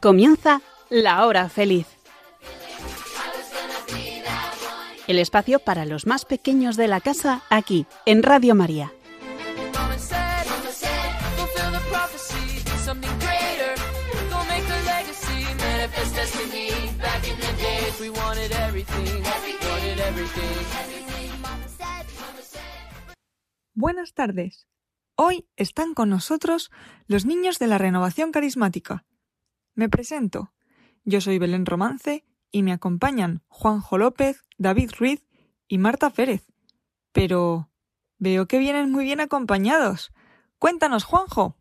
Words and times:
Comienza 0.00 0.62
la 0.88 1.26
hora 1.26 1.50
feliz. 1.50 1.86
El 5.06 5.18
espacio 5.18 5.58
para 5.58 5.84
los 5.84 6.06
más 6.06 6.24
pequeños 6.24 6.78
de 6.78 6.88
la 6.88 7.02
casa 7.02 7.42
aquí, 7.50 7.84
en 8.06 8.22
Radio 8.22 8.54
María. 8.54 8.92
Buenas 23.74 24.14
tardes. 24.14 24.66
Hoy 25.16 25.46
están 25.56 25.92
con 25.92 26.08
nosotros 26.08 26.70
los 27.06 27.26
niños 27.26 27.58
de 27.58 27.66
la 27.66 27.76
renovación 27.76 28.32
carismática. 28.32 29.04
Me 29.80 29.88
presento. 29.88 30.52
Yo 31.06 31.22
soy 31.22 31.38
Belén 31.38 31.64
Romance 31.64 32.26
y 32.52 32.62
me 32.62 32.72
acompañan 32.72 33.40
Juanjo 33.48 33.96
López, 33.96 34.42
David 34.58 34.90
Ruiz 34.98 35.26
y 35.68 35.78
Marta 35.78 36.10
Férez. 36.10 36.52
Pero 37.12 37.70
veo 38.18 38.46
que 38.46 38.58
vienen 38.58 38.92
muy 38.92 39.04
bien 39.04 39.20
acompañados. 39.20 40.12
Cuéntanos, 40.58 41.04
Juanjo. 41.04 41.56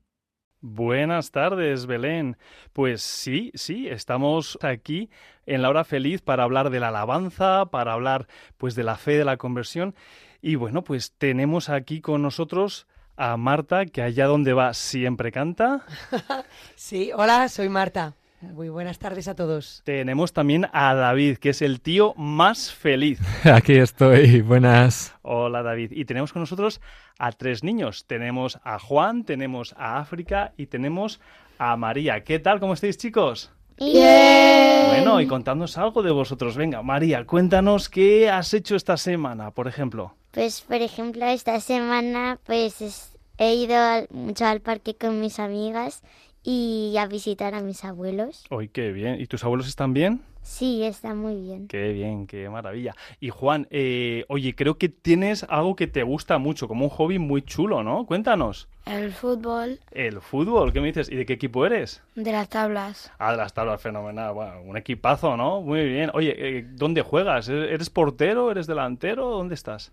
Buenas 0.60 1.32
tardes, 1.32 1.86
Belén. 1.86 2.36
Pues 2.74 3.02
sí, 3.02 3.54
sí, 3.54 3.88
estamos 3.88 4.60
aquí 4.64 5.10
en 5.46 5.62
la 5.62 5.70
hora 5.70 5.86
feliz 5.86 6.22
para 6.22 6.44
hablar 6.44 6.72
de 6.72 6.82
la 6.82 6.90
alabanza, 6.90 7.68
para 7.68 7.94
hablar 7.94 8.28
pues 8.58 8.76
de 8.76 8.84
la 8.84 8.98
fe 8.98 9.18
de 9.18 9.24
la 9.24 9.38
conversión. 9.38 9.96
Y 10.42 10.56
bueno, 10.56 10.84
pues 10.84 11.14
tenemos 11.14 11.70
aquí 11.70 12.02
con 12.02 12.22
nosotros 12.22 12.86
a 13.20 13.36
Marta, 13.36 13.86
que 13.86 14.02
allá 14.02 14.26
donde 14.26 14.54
va 14.54 14.74
siempre 14.74 15.32
canta. 15.32 15.82
sí, 16.76 17.12
hola, 17.14 17.50
soy 17.50 17.68
Marta. 17.68 18.16
Muy 18.42 18.70
buenas 18.70 18.98
tardes 18.98 19.28
a 19.28 19.36
todos. 19.36 19.82
Tenemos 19.84 20.32
también 20.32 20.68
a 20.72 20.94
David, 20.96 21.38
que 21.38 21.50
es 21.50 21.62
el 21.62 21.82
tío 21.82 22.14
más 22.16 22.72
feliz. 22.72 23.20
Aquí 23.44 23.74
estoy, 23.74 24.42
buenas. 24.42 25.14
Hola 25.22 25.62
David. 25.62 25.92
Y 25.92 26.06
tenemos 26.06 26.32
con 26.32 26.42
nosotros 26.42 26.80
a 27.20 27.34
tres 27.34 27.66
niños. 27.66 28.06
Tenemos 28.08 28.58
a 28.64 28.80
Juan, 28.80 29.26
tenemos 29.26 29.76
a 29.78 30.00
África 30.00 30.54
y 30.56 30.68
tenemos 30.68 31.20
a 31.58 31.76
María. 31.76 32.24
¿Qué 32.24 32.40
tal? 32.40 32.62
¿Cómo 32.62 32.74
estáis 32.74 32.98
chicos? 32.98 33.52
Bien. 33.78 34.88
Bueno, 34.88 35.20
y 35.20 35.28
contadnos 35.28 35.78
algo 35.78 36.04
de 36.04 36.12
vosotros. 36.12 36.56
Venga, 36.56 36.82
María, 36.82 37.26
cuéntanos 37.26 37.90
qué 37.90 38.30
has 38.30 38.54
hecho 38.54 38.78
esta 38.78 38.96
semana, 38.96 39.52
por 39.52 39.68
ejemplo. 39.68 40.16
Pues, 40.40 40.62
por 40.62 40.78
ejemplo, 40.78 41.26
esta 41.26 41.60
semana 41.60 42.40
pues 42.46 43.12
he 43.38 43.56
ido 43.56 43.76
mucho 44.10 44.46
al 44.46 44.62
parque 44.62 44.96
con 44.96 45.20
mis 45.20 45.38
amigas 45.38 46.02
y 46.44 46.96
a 46.98 47.08
visitar 47.08 47.56
a 47.56 47.62
mis 47.62 47.84
abuelos. 47.84 48.46
¡Uy, 48.50 48.70
qué 48.70 48.94
bien! 48.94 49.20
¿Y 49.20 49.26
tus 49.26 49.44
abuelos 49.44 49.68
están 49.68 49.94
bien? 49.94 50.22
Sí, 50.42 50.86
están 50.86 51.18
muy 51.18 51.36
bien. 51.42 51.68
Qué 51.68 51.92
bien, 51.92 52.26
qué 52.26 52.50
maravilla. 52.50 52.96
Y 53.20 53.32
Juan, 53.32 53.68
eh, 53.70 54.24
oye, 54.30 54.56
creo 54.56 54.78
que 54.78 54.88
tienes 54.88 55.46
algo 55.50 55.76
que 55.76 55.88
te 55.88 56.04
gusta 56.04 56.38
mucho, 56.38 56.70
como 56.70 56.86
un 56.86 56.92
hobby 56.92 57.20
muy 57.20 57.42
chulo, 57.42 57.84
¿no? 57.84 58.06
Cuéntanos. 58.06 58.70
El 58.86 59.12
fútbol. 59.12 59.82
El 59.92 60.22
fútbol, 60.22 60.72
¿qué 60.72 60.80
me 60.80 60.88
dices? 60.88 61.12
¿Y 61.12 61.18
de 61.18 61.26
qué 61.26 61.34
equipo 61.34 61.66
eres? 61.66 62.02
De 62.16 62.32
las 62.32 62.48
tablas. 62.48 63.12
Ah, 63.20 63.32
de 63.32 63.38
las 63.38 63.54
tablas, 63.54 63.82
fenomenal. 63.82 64.34
Bueno, 64.34 64.62
un 64.62 64.78
equipazo, 64.78 65.36
¿no? 65.36 65.60
Muy 65.60 65.84
bien. 65.84 66.12
Oye, 66.14 66.34
eh, 66.38 66.66
¿dónde 66.66 67.02
juegas? 67.02 67.50
¿Eres 67.50 67.90
portero? 67.90 68.50
¿Eres 68.52 68.68
delantero? 68.68 69.32
¿Dónde 69.32 69.56
estás? 69.56 69.92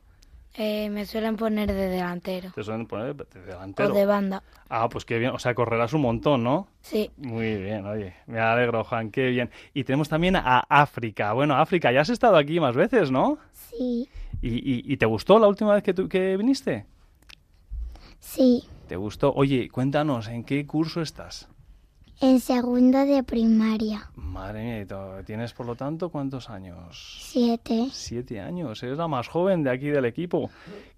Eh, 0.59 0.89
me 0.89 1.05
suelen 1.05 1.37
poner 1.37 1.69
de 1.69 1.89
delantero. 1.89 2.51
¿Te 2.55 2.65
suelen 2.65 2.87
poner 2.87 3.15
de 3.15 3.41
delantero? 3.43 3.93
O 3.93 3.95
de 3.95 4.07
banda. 4.07 4.43
Ah, 4.71 4.89
pues 4.89 5.05
qué 5.05 5.19
bien. 5.19 5.33
O 5.33 5.39
sea, 5.39 5.55
correrás 5.55 5.93
un 5.93 6.01
montón, 6.01 6.43
¿no? 6.43 6.69
Sí. 6.81 7.11
Muy 7.19 7.57
bien, 7.57 7.85
oye. 7.87 8.15
Me 8.27 8.41
alegro, 8.41 8.83
Juan. 8.83 9.11
Qué 9.11 9.29
bien. 9.29 9.51
Y 9.75 9.85
tenemos 9.85 10.09
también 10.09 10.35
a 10.37 10.61
África. 10.61 11.35
Bueno, 11.35 11.57
África, 11.57 11.93
ya 11.93 12.01
has 12.01 12.09
estado 12.09 12.37
aquí 12.37 12.59
más 12.59 12.75
veces, 12.75 13.11
¿no? 13.11 13.39
Sí. 13.53 14.09
¿Y, 14.41 14.93
y, 14.93 14.97
te 14.97 15.07
gustó 15.07 15.39
la 15.39 15.49
última 15.49 15.75
vez 15.75 15.83
que, 15.83 15.95
tú, 15.95 16.09
que 16.09 16.37
viniste? 16.37 16.87
Sí. 18.19 18.65
¿Te 18.87 18.97
gustó? 18.97 19.33
Oye, 19.35 19.69
cuéntanos, 19.69 20.29
¿en 20.29 20.45
qué 20.45 20.67
curso 20.67 21.01
estás? 21.03 21.49
En 22.21 22.41
segundo 22.41 23.05
de 23.05 23.23
primaria. 23.23 24.11
Madre 24.15 24.63
mía, 24.63 25.23
¿tienes 25.27 25.53
por 25.53 25.67
lo 25.67 25.77
tanto 25.77 26.09
cuántos 26.09 26.49
años? 26.49 27.21
Siete. 27.23 27.89
Siete 27.93 28.41
años, 28.41 28.83
eres 28.83 28.97
la 28.97 29.07
más 29.07 29.29
joven 29.29 29.63
de 29.63 29.71
aquí 29.71 29.89
del 29.89 30.07
equipo. 30.07 30.51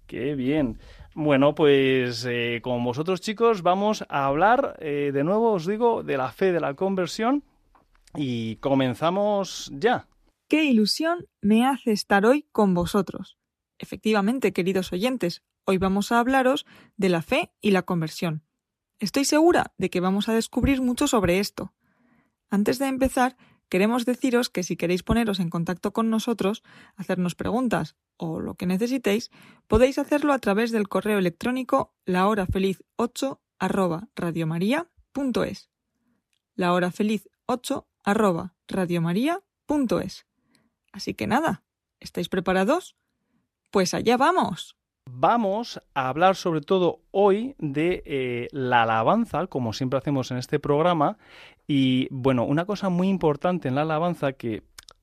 Qué 0.07 0.35
bien. 0.35 0.79
Bueno, 1.15 1.55
pues 1.55 2.25
eh, 2.25 2.61
con 2.63 2.83
vosotros 2.85 3.19
chicos 3.19 3.63
vamos 3.63 4.05
a 4.07 4.27
hablar 4.27 4.77
eh, 4.79 5.11
de 5.13 5.23
nuevo, 5.25 5.51
os 5.51 5.67
digo, 5.67 6.03
de 6.03 6.15
la 6.15 6.31
fe 6.31 6.53
de 6.53 6.61
la 6.61 6.73
conversión 6.75 7.43
y 8.15 8.55
comenzamos 8.57 9.69
ya. 9.73 10.07
Qué 10.47 10.63
ilusión 10.63 11.27
me 11.41 11.65
hace 11.65 11.91
estar 11.91 12.25
hoy 12.25 12.47
con 12.51 12.73
vosotros. 12.73 13.37
Efectivamente, 13.77 14.53
queridos 14.53 14.93
oyentes, 14.93 15.43
hoy 15.65 15.77
vamos 15.77 16.11
a 16.11 16.19
hablaros 16.19 16.65
de 16.97 17.09
la 17.09 17.21
fe 17.21 17.51
y 17.61 17.71
la 17.71 17.83
conversión. 17.83 18.43
Estoy 18.99 19.23
segura 19.23 19.73
de 19.77 19.89
que 19.89 20.01
vamos 20.01 20.27
a 20.27 20.33
descubrir 20.33 20.81
mucho 20.81 21.07
sobre 21.07 21.39
esto. 21.39 21.73
Antes 22.49 22.79
de 22.79 22.87
empezar, 22.87 23.37
queremos 23.69 24.05
deciros 24.05 24.49
que 24.49 24.63
si 24.63 24.75
queréis 24.75 25.03
poneros 25.03 25.39
en 25.39 25.49
contacto 25.49 25.93
con 25.93 26.09
nosotros, 26.09 26.63
hacernos 26.97 27.35
preguntas 27.35 27.95
o 28.17 28.41
lo 28.41 28.55
que 28.55 28.65
necesitéis, 28.65 29.31
podéis 29.67 29.97
hacerlo 29.99 30.33
a 30.33 30.39
través 30.39 30.71
del 30.71 30.89
correo 30.89 31.17
electrónico 31.17 31.93
lahorafeliz8 32.05 33.39
arroba 33.57 34.09
radiomaria.es. 34.15 35.69
lahorafeliz8 36.57 37.85
arroba 38.03 38.55
radiomaria.es. 38.67 40.25
Así 40.91 41.13
que 41.13 41.27
nada, 41.27 41.63
¿estáis 41.99 42.27
preparados? 42.27 42.97
Pues 43.71 43.93
allá 43.93 44.17
vamos. 44.17 44.78
Vamos 45.11 45.81
a 45.95 46.07
hablar 46.07 46.35
sobre 46.35 46.61
todo 46.61 46.99
hoy 47.09 47.55
de 47.57 48.03
eh, 48.05 48.47
la 48.51 48.83
alabanza, 48.83 49.47
como 49.47 49.73
siempre 49.73 49.97
hacemos 49.97 50.29
en 50.29 50.37
este 50.37 50.59
programa. 50.59 51.17
Y 51.67 52.07
bueno, 52.11 52.45
una 52.45 52.65
cosa 52.65 52.89
muy 52.89 53.09
importante 53.09 53.67
en 53.67 53.75
la 53.75 53.81
alabanza 53.81 54.33
que, 54.33 54.61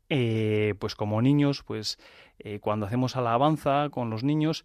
eh, 0.08 0.74
pues 0.78 0.94
como 0.94 1.20
niños, 1.20 1.64
pues 1.64 1.98
eh, 2.38 2.60
cuando 2.60 2.86
hacemos 2.86 3.16
alabanza 3.16 3.88
con 3.90 4.08
los 4.08 4.22
niños, 4.22 4.64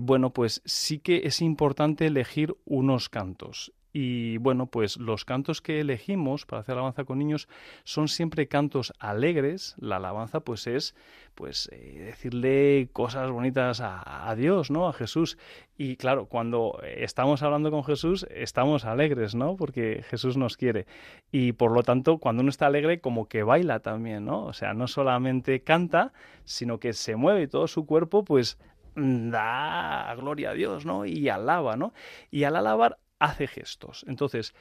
bueno, 0.00 0.30
pues 0.30 0.62
sí 0.64 0.98
que 0.98 1.22
es 1.24 1.40
importante 1.40 2.06
elegir 2.06 2.56
unos 2.64 3.08
cantos. 3.08 3.72
Y 3.96 4.38
bueno, 4.38 4.66
pues 4.66 4.96
los 4.96 5.24
cantos 5.24 5.62
que 5.62 5.78
elegimos 5.78 6.46
para 6.46 6.62
hacer 6.62 6.72
alabanza 6.72 7.04
con 7.04 7.16
niños 7.16 7.48
son 7.84 8.08
siempre 8.08 8.48
cantos 8.48 8.92
alegres. 8.98 9.76
La 9.78 9.96
alabanza 9.96 10.40
pues 10.40 10.66
es 10.66 10.96
pues 11.36 11.68
eh, 11.70 12.00
decirle 12.06 12.88
cosas 12.92 13.30
bonitas 13.30 13.80
a, 13.80 14.34
Dios, 14.36 14.72
¿no? 14.72 14.88
A 14.88 14.92
Jesús. 14.92 15.38
Y 15.78 15.94
claro, 15.94 16.26
cuando 16.26 16.80
estamos 16.82 17.44
hablando 17.44 17.70
con 17.70 17.84
Jesús, 17.84 18.26
estamos 18.30 18.84
alegres, 18.84 19.36
¿no? 19.36 19.56
Porque 19.56 20.04
Jesús 20.10 20.36
nos 20.36 20.56
quiere. 20.56 20.86
Y 21.30 21.52
por 21.52 21.70
lo 21.70 21.84
tanto, 21.84 22.18
cuando 22.18 22.40
uno 22.42 22.50
está 22.50 22.66
alegre, 22.66 23.00
como 23.00 23.28
que 23.28 23.44
baila 23.44 23.78
también, 23.78 24.24
¿no? 24.24 24.44
O 24.44 24.52
sea, 24.52 24.74
no 24.74 24.88
solamente 24.88 25.62
canta, 25.62 26.12
sino 26.44 26.80
que 26.80 26.94
se 26.94 27.14
mueve 27.14 27.42
y 27.42 27.46
todo 27.46 27.68
su 27.68 27.86
cuerpo, 27.86 28.24
pues 28.24 28.58
da 28.96 30.12
gloria 30.16 30.50
a 30.50 30.54
Dios, 30.54 30.84
¿no? 30.84 31.06
Y 31.06 31.28
alaba, 31.28 31.76
¿no? 31.76 31.92
Y 32.32 32.42
al 32.42 32.56
alabar 32.56 32.98
hace 33.24 33.46
gestos. 33.46 34.04
Entonces, 34.08 34.54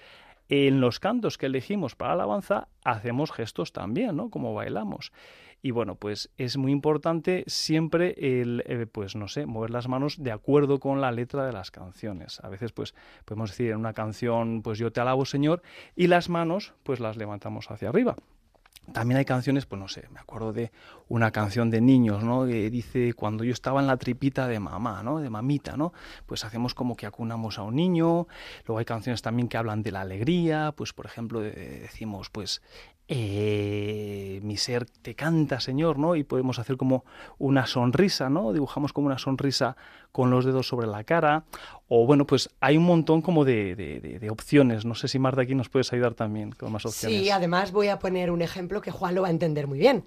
en 0.50 0.82
los 0.82 1.00
cantos 1.00 1.38
que 1.38 1.46
elegimos 1.46 1.96
para 1.96 2.14
alabanza, 2.14 2.68
hacemos 2.84 3.32
gestos 3.32 3.72
también, 3.72 4.16
¿no? 4.16 4.30
Como 4.30 4.54
bailamos. 4.54 5.12
Y 5.62 5.72
bueno, 5.72 5.96
pues 5.96 6.30
es 6.38 6.58
muy 6.58 6.74
importante 6.74 7.46
siempre 7.48 8.16
el, 8.18 8.64
eh, 8.66 8.86
pues 8.86 9.16
no 9.16 9.30
sé, 9.30 9.46
mover 9.46 9.70
las 9.70 9.88
manos 9.88 10.22
de 10.22 10.34
acuerdo 10.34 10.80
con 10.80 11.00
la 11.00 11.12
letra 11.14 11.46
de 11.46 11.54
las 11.54 11.72
canciones. 11.72 12.42
A 12.44 12.50
veces, 12.50 12.74
pues, 12.74 12.94
podemos 13.24 13.52
decir 13.52 13.72
en 13.72 13.78
una 13.78 13.94
canción, 13.94 14.62
pues 14.62 14.78
yo 14.78 14.92
te 14.92 15.00
alabo, 15.00 15.24
Señor, 15.24 15.62
y 15.96 16.08
las 16.08 16.28
manos, 16.28 16.74
pues 16.84 17.00
las 17.00 17.16
levantamos 17.16 17.72
hacia 17.72 17.90
arriba. 17.90 18.18
También 18.92 19.18
hay 19.18 19.26
canciones, 19.26 19.66
pues 19.66 19.80
no 19.80 19.88
sé, 19.88 20.08
me 20.12 20.20
acuerdo 20.20 20.52
de 20.52 20.72
una 21.08 21.32
canción 21.32 21.70
de 21.70 21.80
niños, 21.80 22.24
¿no? 22.24 22.46
Que 22.46 22.70
dice, 22.70 23.14
cuando 23.14 23.44
yo 23.44 23.54
estaba 23.54 23.80
en 23.80 23.88
la 23.88 23.98
tripita 23.98 24.48
de 24.48 24.60
mamá, 24.60 25.02
¿no? 25.04 25.20
De 25.20 25.30
mamita, 25.30 25.78
¿no? 25.78 25.94
Pues 26.26 26.44
hacemos 26.44 26.76
como 26.76 26.96
que 26.96 27.06
acunamos 27.06 27.58
a 27.58 27.64
un 27.64 27.76
niño. 27.76 28.28
Luego 28.68 28.80
hay 28.80 28.86
canciones 28.86 29.22
también 29.22 29.48
que 29.48 29.58
hablan 29.58 29.84
de 29.84 29.92
la 29.92 30.02
alegría, 30.02 30.74
pues 30.76 30.92
por 30.92 31.06
ejemplo 31.06 31.40
decimos, 31.40 32.30
pues 32.30 32.62
eh, 33.08 34.40
mi 34.44 34.56
ser 34.56 34.86
te 34.86 35.14
canta, 35.14 35.60
Señor, 35.60 36.00
¿no? 36.00 36.16
Y 36.16 36.24
podemos 36.24 36.58
hacer 36.58 36.78
como 36.78 37.04
una 37.38 37.66
sonrisa, 37.66 38.30
¿no? 38.30 38.54
Dibujamos 38.54 38.94
como 38.94 39.08
una 39.08 39.18
sonrisa 39.18 39.76
con 40.12 40.30
los 40.30 40.46
dedos 40.46 40.68
sobre 40.68 40.88
la 40.88 41.04
cara. 41.04 41.44
O 41.90 42.06
bueno, 42.06 42.26
pues 42.26 42.50
hay 42.62 42.78
un 42.78 42.86
montón 42.86 43.22
como 43.22 43.44
de, 43.44 43.76
de, 43.76 44.30
opciones. 44.30 44.86
No 44.86 44.96
sé 44.96 45.08
si 45.08 45.20
Marta 45.20 45.42
aquí 45.42 45.54
nos 45.54 45.70
puedes 45.70 45.92
ayudar 45.92 46.14
también 46.14 46.52
con 46.54 46.72
más 46.72 46.86
opciones. 46.86 47.20
Sí, 47.20 47.30
además 47.30 47.72
voy 47.72 47.90
a 47.90 48.00
poner 48.00 48.32
un 48.32 48.42
ejemplo 48.42 48.82
que 48.82 48.92
Juan 48.92 49.16
lo 49.16 49.24
va 49.24 49.28
a 49.28 49.32
entender 49.32 49.68
muy 49.68 49.80
bien. 49.80 50.06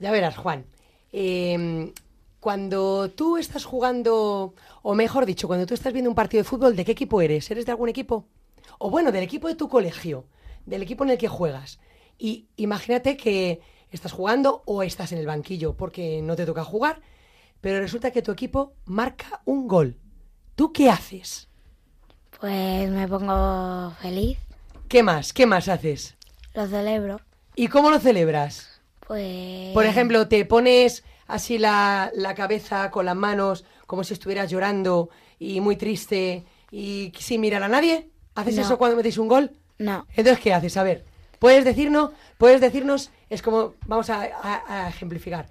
Ya 0.00 0.10
verás, 0.10 0.36
Juan. 0.36 0.64
Em, 1.12 1.92
cuando 2.40 3.08
tú 3.10 3.36
estás 3.36 3.64
jugando, 3.64 4.54
o 4.82 4.94
mejor 4.94 5.26
dicho, 5.26 5.46
cuando 5.46 5.64
tú 5.64 5.74
estás 5.74 5.92
viendo 5.92 6.10
un 6.10 6.16
partido 6.16 6.42
de 6.42 6.48
fútbol, 6.48 6.74
¿de 6.74 6.84
qué 6.84 6.92
equipo 6.92 7.20
eres? 7.20 7.48
¿Eres 7.52 7.66
de 7.66 7.72
algún 7.72 7.88
equipo? 7.88 8.26
O 8.78 8.90
bueno, 8.90 9.12
del 9.12 9.22
equipo 9.22 9.46
de 9.46 9.54
tu 9.54 9.68
colegio. 9.68 10.24
del 10.66 10.82
equipo 10.82 11.04
en 11.04 11.10
el 11.10 11.18
que 11.18 11.28
juegas. 11.28 11.78
Y 12.18 12.46
imagínate 12.56 13.16
que 13.16 13.60
estás 13.90 14.12
jugando 14.12 14.62
o 14.66 14.82
estás 14.82 15.12
en 15.12 15.18
el 15.18 15.26
banquillo 15.26 15.74
porque 15.76 16.20
no 16.22 16.36
te 16.36 16.46
toca 16.46 16.64
jugar, 16.64 17.00
pero 17.60 17.80
resulta 17.80 18.10
que 18.10 18.22
tu 18.22 18.32
equipo 18.32 18.74
marca 18.84 19.42
un 19.44 19.68
gol. 19.68 19.98
¿Tú 20.54 20.72
qué 20.72 20.90
haces? 20.90 21.48
Pues 22.40 22.90
me 22.90 23.06
pongo 23.08 23.92
feliz. 24.00 24.38
¿Qué 24.88 25.02
más? 25.02 25.32
¿Qué 25.32 25.46
más 25.46 25.68
haces? 25.68 26.16
Lo 26.54 26.66
celebro. 26.66 27.20
¿Y 27.54 27.68
cómo 27.68 27.90
lo 27.90 27.98
celebras? 27.98 28.80
Pues... 29.06 29.72
Por 29.72 29.86
ejemplo, 29.86 30.28
te 30.28 30.44
pones 30.44 31.04
así 31.26 31.58
la, 31.58 32.10
la 32.14 32.34
cabeza 32.34 32.90
con 32.90 33.06
las 33.06 33.16
manos 33.16 33.64
como 33.86 34.04
si 34.04 34.14
estuvieras 34.14 34.50
llorando 34.50 35.10
y 35.38 35.60
muy 35.60 35.76
triste 35.76 36.44
y 36.70 37.12
sin 37.18 37.40
mirar 37.40 37.62
a 37.62 37.68
nadie. 37.68 38.10
¿Haces 38.34 38.56
No. 38.56 38.62
eso 38.62 38.78
cuando 38.78 38.96
metéis 38.96 39.18
un 39.18 39.28
gol? 39.28 39.52
No. 39.78 40.06
Entonces, 40.14 40.42
¿qué 40.42 40.52
haces? 40.54 40.76
A 40.76 40.82
ver, 40.82 41.04
¿puedes 41.42 41.64
decirnos? 41.64 42.12
¿Puedes 42.38 42.60
decirnos? 42.60 43.10
Es 43.28 43.42
como, 43.42 43.74
vamos 43.86 44.08
a, 44.10 44.22
a- 44.22 44.62
a 44.84 44.88
ejemplificar. 44.88 45.46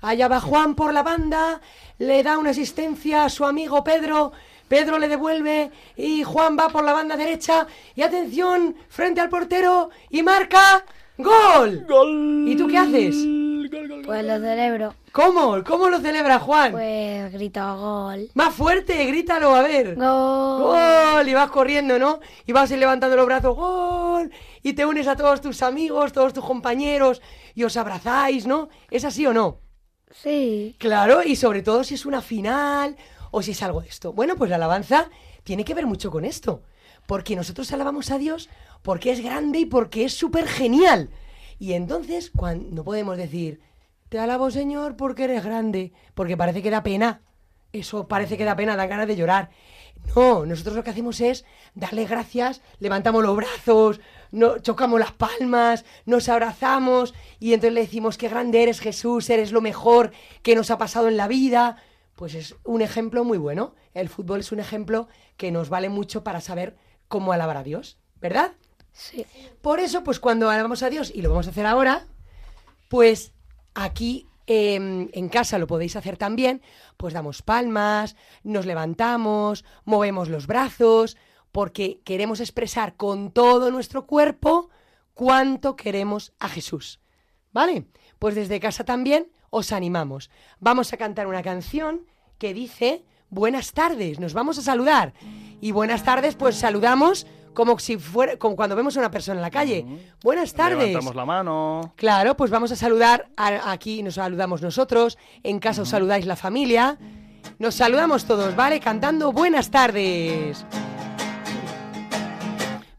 Allá 0.00 0.26
va 0.26 0.40
Juan 0.40 0.74
por 0.74 0.90
la 0.94 1.02
banda, 1.02 1.60
le 1.98 2.22
da 2.22 2.38
una 2.38 2.50
asistencia 2.50 3.24
a 3.26 3.28
su 3.28 3.44
amigo 3.44 3.84
Pedro, 3.84 4.32
Pedro 4.68 4.98
le 4.98 5.06
devuelve 5.08 5.70
y 5.96 6.22
Juan 6.24 6.56
va 6.58 6.70
por 6.70 6.82
la 6.82 6.94
banda 6.94 7.16
derecha 7.18 7.66
y 7.94 8.00
atención, 8.00 8.74
frente 8.88 9.20
al 9.20 9.28
portero 9.28 9.90
y 10.08 10.22
marca 10.22 10.82
gol. 11.18 11.84
¡Gol! 11.86 12.44
¿Y 12.48 12.56
tú 12.56 12.66
qué 12.66 12.78
haces? 12.78 13.14
Gol, 13.74 13.88
gol, 13.88 14.02
Pues 14.06 14.24
lo 14.24 14.38
celebro. 14.38 14.94
¿Cómo? 15.10 15.64
¿Cómo 15.64 15.88
lo 15.88 15.98
celebra 15.98 16.38
Juan? 16.38 16.70
Pues 16.70 17.32
grito 17.32 17.76
gol. 17.76 18.30
Más 18.34 18.54
fuerte, 18.54 19.04
grítalo, 19.06 19.52
a 19.52 19.62
ver. 19.62 19.96
Gol. 19.96 20.04
¡Gol! 20.06 21.28
Y 21.28 21.34
vas 21.34 21.50
corriendo, 21.50 21.98
¿no? 21.98 22.20
Y 22.46 22.52
vas 22.52 22.70
levantando 22.70 23.16
los 23.16 23.26
brazos, 23.26 23.56
¡gol! 23.56 24.30
Y 24.62 24.74
te 24.74 24.86
unes 24.86 25.08
a 25.08 25.16
todos 25.16 25.40
tus 25.40 25.60
amigos, 25.62 26.12
todos 26.12 26.32
tus 26.32 26.44
compañeros, 26.44 27.20
y 27.56 27.64
os 27.64 27.76
abrazáis, 27.76 28.46
¿no? 28.46 28.68
¿Es 28.90 29.04
así 29.04 29.26
o 29.26 29.32
no? 29.32 29.58
Sí. 30.12 30.76
Claro, 30.78 31.24
y 31.24 31.34
sobre 31.34 31.62
todo 31.62 31.82
si 31.82 31.94
es 31.94 32.06
una 32.06 32.22
final 32.22 32.96
o 33.32 33.42
si 33.42 33.50
es 33.50 33.62
algo 33.64 33.80
de 33.80 33.88
esto. 33.88 34.12
Bueno, 34.12 34.36
pues 34.36 34.50
la 34.50 34.56
alabanza 34.56 35.10
tiene 35.42 35.64
que 35.64 35.74
ver 35.74 35.86
mucho 35.86 36.12
con 36.12 36.24
esto. 36.24 36.62
Porque 37.06 37.34
nosotros 37.34 37.72
alabamos 37.72 38.12
a 38.12 38.18
Dios 38.18 38.48
porque 38.82 39.10
es 39.10 39.20
grande 39.20 39.58
y 39.58 39.66
porque 39.66 40.04
es 40.04 40.14
súper 40.14 40.46
genial. 40.46 41.10
Y 41.58 41.72
entonces, 41.74 42.30
cuando 42.30 42.74
no 42.74 42.84
podemos 42.84 43.16
decir, 43.16 43.60
te 44.08 44.18
alabo 44.18 44.50
Señor 44.50 44.96
porque 44.96 45.24
eres 45.24 45.44
grande, 45.44 45.92
porque 46.14 46.36
parece 46.36 46.62
que 46.62 46.70
da 46.70 46.82
pena. 46.82 47.22
Eso 47.72 48.06
parece 48.06 48.36
que 48.36 48.44
da 48.44 48.56
pena, 48.56 48.76
dan 48.76 48.88
ganas 48.88 49.08
de 49.08 49.16
llorar. 49.16 49.50
No, 50.14 50.46
nosotros 50.46 50.76
lo 50.76 50.84
que 50.84 50.90
hacemos 50.90 51.20
es 51.20 51.44
darle 51.74 52.04
gracias, 52.04 52.60
levantamos 52.78 53.24
los 53.24 53.36
brazos, 53.36 54.00
no, 54.30 54.58
chocamos 54.58 55.00
las 55.00 55.12
palmas, 55.12 55.84
nos 56.04 56.28
abrazamos 56.28 57.14
y 57.40 57.52
entonces 57.52 57.74
le 57.74 57.80
decimos 57.80 58.18
qué 58.18 58.28
grande 58.28 58.62
eres 58.62 58.80
Jesús, 58.80 59.28
eres 59.30 59.50
lo 59.50 59.60
mejor 59.60 60.12
que 60.42 60.54
nos 60.54 60.70
ha 60.70 60.78
pasado 60.78 61.08
en 61.08 61.16
la 61.16 61.26
vida. 61.26 61.76
Pues 62.14 62.34
es 62.34 62.54
un 62.62 62.80
ejemplo 62.80 63.24
muy 63.24 63.38
bueno. 63.38 63.74
El 63.92 64.08
fútbol 64.08 64.40
es 64.40 64.52
un 64.52 64.60
ejemplo 64.60 65.08
que 65.36 65.50
nos 65.50 65.68
vale 65.68 65.88
mucho 65.88 66.22
para 66.22 66.40
saber 66.40 66.76
cómo 67.08 67.32
alabar 67.32 67.56
a 67.56 67.64
Dios, 67.64 67.98
¿verdad? 68.20 68.52
Por 69.60 69.80
eso, 69.80 70.04
pues 70.04 70.20
cuando 70.20 70.50
alabamos 70.50 70.82
a 70.82 70.90
Dios, 70.90 71.10
y 71.14 71.22
lo 71.22 71.30
vamos 71.30 71.46
a 71.46 71.50
hacer 71.50 71.66
ahora, 71.66 72.06
pues 72.88 73.32
aquí 73.74 74.26
em, 74.46 75.08
en 75.12 75.28
casa 75.28 75.58
lo 75.58 75.66
podéis 75.66 75.96
hacer 75.96 76.16
también, 76.16 76.62
pues 76.96 77.14
damos 77.14 77.42
palmas, 77.42 78.16
nos 78.42 78.66
levantamos, 78.66 79.64
movemos 79.84 80.28
los 80.28 80.46
brazos, 80.46 81.16
porque 81.50 82.00
queremos 82.04 82.40
expresar 82.40 82.96
con 82.96 83.30
todo 83.30 83.70
nuestro 83.70 84.06
cuerpo 84.06 84.70
cuánto 85.14 85.76
queremos 85.76 86.32
a 86.38 86.48
Jesús. 86.48 87.00
¿Vale? 87.52 87.86
Pues 88.18 88.34
desde 88.34 88.58
casa 88.58 88.84
también 88.84 89.30
os 89.50 89.70
animamos. 89.70 90.30
Vamos 90.58 90.92
a 90.92 90.96
cantar 90.96 91.28
una 91.28 91.42
canción 91.42 92.06
que 92.38 92.52
dice 92.52 93.04
buenas 93.30 93.72
tardes, 93.72 94.18
nos 94.18 94.34
vamos 94.34 94.58
a 94.58 94.62
saludar. 94.62 95.14
Y 95.60 95.70
buenas 95.72 96.04
tardes, 96.04 96.34
pues 96.34 96.56
saludamos 96.56 97.26
como 97.54 97.78
si 97.78 97.96
fuera, 97.96 98.36
como 98.36 98.56
cuando 98.56 98.76
vemos 98.76 98.96
a 98.96 99.00
una 99.00 99.10
persona 99.10 99.36
en 99.36 99.42
la 99.42 99.50
calle. 99.50 99.86
Buenas 100.22 100.52
tardes. 100.52 100.88
Levantamos 100.88 101.14
la 101.14 101.24
mano. 101.24 101.92
Claro, 101.96 102.36
pues 102.36 102.50
vamos 102.50 102.70
a 102.72 102.76
saludar 102.76 103.28
a- 103.36 103.70
aquí, 103.72 104.02
nos 104.02 104.14
saludamos 104.14 104.60
nosotros, 104.60 105.16
en 105.42 105.58
casa 105.60 105.82
os 105.82 105.88
saludáis 105.88 106.26
la 106.26 106.36
familia. 106.36 106.98
Nos 107.58 107.74
saludamos 107.76 108.24
todos, 108.24 108.54
¿vale? 108.56 108.80
Cantando 108.80 109.32
buenas 109.32 109.70
tardes. 109.70 110.64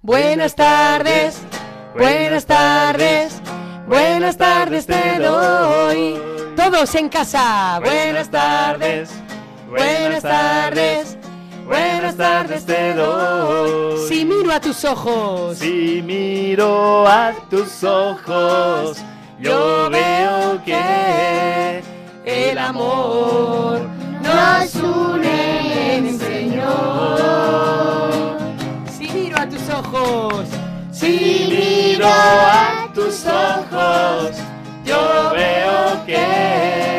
Buenas 0.01 0.55
tardes, 0.55 1.41
buenas 1.95 2.45
tardes, 2.45 3.41
buenas 3.87 4.37
tardes 4.37 4.85
te 4.85 5.19
doy. 5.19 6.15
Todos 6.55 6.93
en 6.95 7.09
casa, 7.09 7.79
buenas 7.83 8.29
tardes, 8.29 9.09
buenas 9.67 10.21
tardes, 10.21 11.17
buenas 11.65 12.15
tardes 12.15 12.65
te 12.65 12.93
doy. 12.93 13.97
Si 14.07 14.25
miro 14.25 14.51
a 14.51 14.59
tus 14.59 14.83
ojos, 14.85 15.57
Si 15.57 16.01
miro 16.03 17.07
a 17.07 17.33
tus 17.49 17.83
ojos, 17.83 18.97
yo 19.39 19.89
veo 19.89 20.63
que 20.63 21.83
el 22.25 22.57
amor 22.57 23.81
nos 24.21 24.75
une 24.75 25.97
en 25.97 26.07
el 26.07 26.19
Señor. 26.19 28.09
Si 28.97 29.09
miro 29.11 29.37
a 29.37 29.47
tus 29.49 29.69
ojos, 29.69 30.45
Si 30.91 31.47
miro 31.49 32.07
a 32.07 32.89
tus 32.93 33.25
ojos, 33.25 34.31
yo 34.85 35.31
veo 35.33 36.05
que 36.05 36.94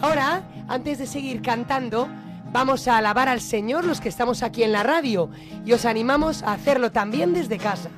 ahora, 0.00 0.42
antes 0.68 0.98
de 0.98 1.06
seguir 1.06 1.42
cantando, 1.42 2.08
vamos 2.52 2.88
a 2.88 2.98
alabar 2.98 3.28
al 3.28 3.40
Señor 3.40 3.84
los 3.84 4.00
que 4.00 4.08
estamos 4.08 4.42
aquí 4.42 4.62
en 4.62 4.72
la 4.72 4.82
radio 4.82 5.30
y 5.64 5.72
os 5.72 5.84
animamos 5.84 6.42
a 6.42 6.52
hacerlo 6.52 6.90
también 6.92 7.32
desde 7.32 7.58
casa. 7.58 7.90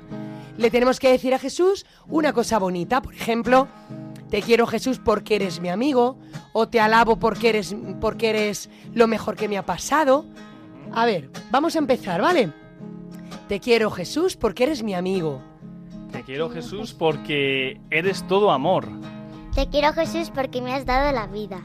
Le 0.58 0.70
tenemos 0.70 1.00
que 1.00 1.10
decir 1.10 1.34
a 1.34 1.38
Jesús 1.38 1.86
una 2.08 2.32
cosa 2.32 2.58
bonita, 2.58 3.00
por 3.00 3.14
ejemplo, 3.14 3.68
te 4.28 4.42
quiero 4.42 4.66
Jesús 4.66 4.98
porque 4.98 5.36
eres 5.36 5.60
mi 5.60 5.68
amigo, 5.68 6.18
o 6.52 6.68
te 6.68 6.80
alabo 6.80 7.18
porque 7.18 7.50
eres, 7.50 7.74
porque 8.00 8.30
eres 8.30 8.70
lo 8.94 9.06
mejor 9.06 9.36
que 9.36 9.48
me 9.48 9.58
ha 9.58 9.66
pasado. 9.66 10.24
A 10.92 11.04
ver, 11.04 11.30
vamos 11.50 11.76
a 11.76 11.78
empezar, 11.78 12.20
¿vale? 12.20 12.52
Te 13.48 13.60
quiero 13.60 13.90
Jesús 13.90 14.36
porque 14.36 14.64
eres 14.64 14.82
mi 14.82 14.94
amigo. 14.94 15.42
te 16.10 16.22
quiero 16.22 16.50
Jesús 16.50 16.94
porque 16.94 17.80
eres 17.90 18.26
todo 18.26 18.50
amor. 18.50 18.88
Te 19.54 19.68
quiero 19.68 19.92
Jesús 19.92 20.30
porque 20.34 20.62
me 20.62 20.72
has 20.74 20.86
dado 20.86 21.12
la 21.12 21.26
vida. 21.26 21.60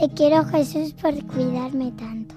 Te 0.00 0.08
quiero 0.08 0.46
Jesús 0.46 0.94
por 0.94 1.12
cuidarme 1.26 1.92
tanto. 1.92 2.34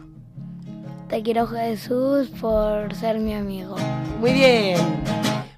Te 1.08 1.24
quiero 1.24 1.48
Jesús 1.48 2.28
por 2.42 2.94
ser 2.94 3.20
mi 3.20 3.34
amigo. 3.34 3.78
Muy 4.20 4.34
bien. 4.34 4.76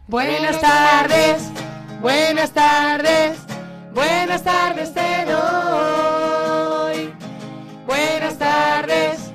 Buenas 0.08 0.62
tardes, 0.62 1.50
buenas 2.04 2.52
tardes, 2.52 3.40
buenas 3.92 4.44
tardes 4.44 4.94
te 4.94 5.26
doy. 5.26 7.12
Buenas 7.88 8.38
tardes, 8.38 9.32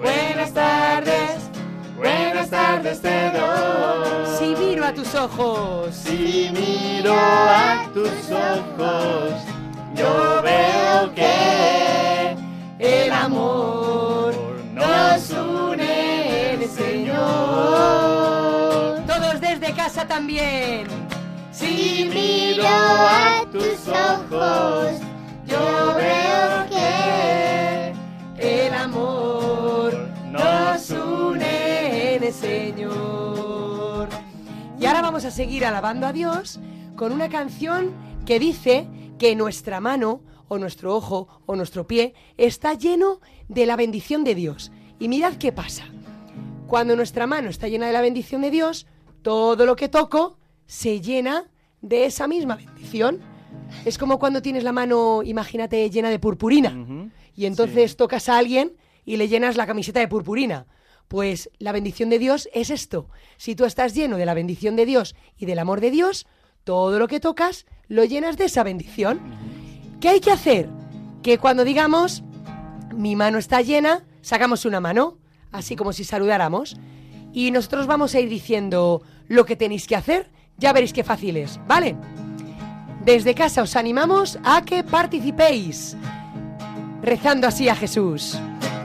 buenas 0.00 0.54
tardes, 0.54 1.50
buenas 1.96 2.50
tardes 2.50 3.00
te 3.02 3.30
doy. 3.32 4.38
Si 4.38 4.64
miro 4.64 4.84
a 4.84 4.94
tus 4.94 5.12
ojos, 5.16 5.92
Si 5.92 6.52
miro 6.52 7.14
a 7.16 7.90
tus 7.92 8.30
ojos, 8.30 9.42
yo 9.96 10.40
veo 10.40 11.12
que 11.16 11.71
el 12.82 13.12
amor 13.12 14.34
nos 14.74 15.30
une 15.30 16.54
el 16.54 16.68
Señor. 16.68 17.20
Todos 19.06 19.40
desde 19.40 19.72
casa 19.72 20.06
también. 20.08 20.88
Si 21.52 22.10
miro 22.12 22.64
a 22.66 23.44
tus 23.52 23.86
ojos, 23.86 24.90
yo 25.46 25.94
veo 25.96 26.66
que 26.70 27.94
el 28.66 28.74
amor 28.74 29.94
nos 30.32 30.90
une 30.90 32.16
el 32.16 32.32
Señor. 32.32 34.08
Y 34.80 34.86
ahora 34.86 35.02
vamos 35.02 35.24
a 35.24 35.30
seguir 35.30 35.64
alabando 35.64 36.08
a 36.08 36.12
Dios 36.12 36.58
con 36.96 37.12
una 37.12 37.28
canción 37.28 37.92
que 38.26 38.40
dice 38.40 38.88
que 39.20 39.36
nuestra 39.36 39.80
mano 39.80 40.22
o 40.52 40.58
nuestro 40.58 40.94
ojo 40.94 41.28
o 41.46 41.56
nuestro 41.56 41.86
pie 41.86 42.12
está 42.36 42.74
lleno 42.74 43.20
de 43.48 43.64
la 43.64 43.74
bendición 43.74 44.22
de 44.22 44.34
Dios. 44.34 44.70
Y 44.98 45.08
mirad 45.08 45.36
qué 45.36 45.50
pasa. 45.50 45.86
Cuando 46.66 46.94
nuestra 46.94 47.26
mano 47.26 47.48
está 47.48 47.68
llena 47.68 47.86
de 47.86 47.94
la 47.94 48.02
bendición 48.02 48.42
de 48.42 48.50
Dios, 48.50 48.86
todo 49.22 49.64
lo 49.64 49.76
que 49.76 49.88
toco 49.88 50.36
se 50.66 51.00
llena 51.00 51.50
de 51.80 52.04
esa 52.04 52.28
misma 52.28 52.56
bendición. 52.56 53.20
Es 53.86 53.96
como 53.96 54.18
cuando 54.18 54.42
tienes 54.42 54.62
la 54.62 54.72
mano, 54.72 55.22
imagínate, 55.22 55.88
llena 55.88 56.10
de 56.10 56.18
purpurina. 56.18 57.10
Y 57.34 57.46
entonces 57.46 57.96
tocas 57.96 58.28
a 58.28 58.36
alguien 58.36 58.76
y 59.06 59.16
le 59.16 59.28
llenas 59.28 59.56
la 59.56 59.66
camiseta 59.66 60.00
de 60.00 60.08
purpurina. 60.08 60.66
Pues 61.08 61.48
la 61.58 61.72
bendición 61.72 62.10
de 62.10 62.18
Dios 62.18 62.46
es 62.52 62.68
esto. 62.68 63.08
Si 63.38 63.54
tú 63.54 63.64
estás 63.64 63.94
lleno 63.94 64.18
de 64.18 64.26
la 64.26 64.34
bendición 64.34 64.76
de 64.76 64.84
Dios 64.84 65.14
y 65.38 65.46
del 65.46 65.60
amor 65.60 65.80
de 65.80 65.90
Dios, 65.90 66.26
todo 66.64 66.98
lo 66.98 67.08
que 67.08 67.20
tocas 67.20 67.64
lo 67.88 68.04
llenas 68.04 68.36
de 68.36 68.44
esa 68.44 68.62
bendición. 68.62 69.18
¿Qué 70.02 70.08
hay 70.08 70.18
que 70.18 70.32
hacer? 70.32 70.68
Que 71.22 71.38
cuando 71.38 71.62
digamos, 71.62 72.24
mi 72.92 73.14
mano 73.14 73.38
está 73.38 73.60
llena, 73.60 74.02
sacamos 74.20 74.64
una 74.64 74.80
mano, 74.80 75.16
así 75.52 75.76
como 75.76 75.92
si 75.92 76.02
saludáramos, 76.02 76.76
y 77.32 77.52
nosotros 77.52 77.86
vamos 77.86 78.12
a 78.16 78.18
ir 78.18 78.28
diciendo 78.28 79.02
lo 79.28 79.44
que 79.44 79.54
tenéis 79.54 79.86
que 79.86 79.94
hacer, 79.94 80.28
ya 80.58 80.72
veréis 80.72 80.92
qué 80.92 81.04
fácil 81.04 81.36
es, 81.36 81.60
¿vale? 81.68 81.94
Desde 83.04 83.36
casa 83.36 83.62
os 83.62 83.76
animamos 83.76 84.40
a 84.42 84.62
que 84.62 84.82
participéis, 84.82 85.96
rezando 87.00 87.46
así 87.46 87.68
a 87.68 87.76
Jesús. 87.76 88.36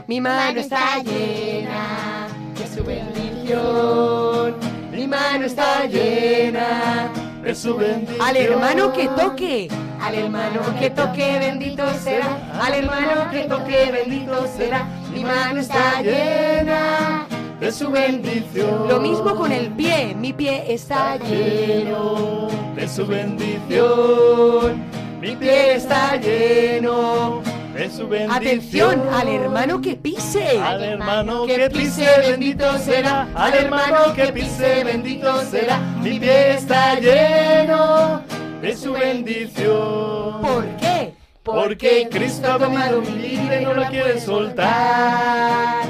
Mi 0.06 0.20
mano 0.20 0.60
está 0.60 1.02
llena 1.02 2.28
de 2.56 2.66
su 2.76 2.84
bendición, 2.84 4.54
mi 4.92 5.08
mano 5.08 5.46
está 5.46 5.84
llena 5.86 7.10
de 7.42 7.56
su 7.56 7.76
bendición. 7.76 8.20
al 8.20 8.36
hermano 8.36 8.92
que 8.92 9.08
toque, 9.08 9.68
al 10.00 10.14
hermano 10.14 10.60
que 10.78 10.90
toque, 10.90 11.38
bendito 11.38 11.84
será, 12.02 12.38
al 12.60 12.74
hermano 12.74 13.30
que 13.30 13.44
toque, 13.44 13.90
bendito 13.92 14.46
será, 14.56 14.86
mi 15.12 15.24
mano 15.24 15.60
está 15.60 16.02
llena 16.02 17.26
de 17.60 17.72
su 17.72 17.90
bendición. 17.90 18.88
Lo 18.88 19.00
mismo 19.00 19.34
con 19.34 19.52
el 19.52 19.68
pie, 19.70 20.14
mi 20.14 20.32
pie 20.32 20.72
está 20.72 21.16
lleno 21.16 22.48
de 22.74 22.88
su 22.88 23.06
bendición. 23.06 24.84
Mi 25.20 25.34
pie 25.34 25.74
está 25.74 26.16
lleno 26.16 27.42
de 27.74 27.90
su 27.90 28.06
bendición. 28.06 28.36
Atención 28.36 29.02
al 29.12 29.28
hermano 29.28 29.80
que 29.80 29.96
pise. 29.96 30.60
Al 30.60 30.82
hermano 30.82 31.44
que 31.46 31.68
pise, 31.70 32.06
bendito 32.20 32.78
será. 32.78 33.28
Al 33.34 33.54
hermano 33.54 34.14
que 34.14 34.26
pise, 34.32 34.84
bendito 34.84 35.42
será. 35.42 35.78
Mi 36.00 36.20
pie 36.20 36.54
está 36.54 36.94
lleno 37.00 38.22
de 38.60 38.76
su 38.76 38.92
bendición. 38.92 40.40
¿Por 40.42 40.64
qué? 40.76 41.14
Porque 41.42 42.08
Cristo 42.10 42.52
ha 42.52 42.58
tomado 42.58 43.00
mi 43.00 43.12
vida 43.12 43.60
y 43.60 43.64
no 43.64 43.74
la 43.74 43.88
quiere 43.88 44.20
soltar. 44.20 45.86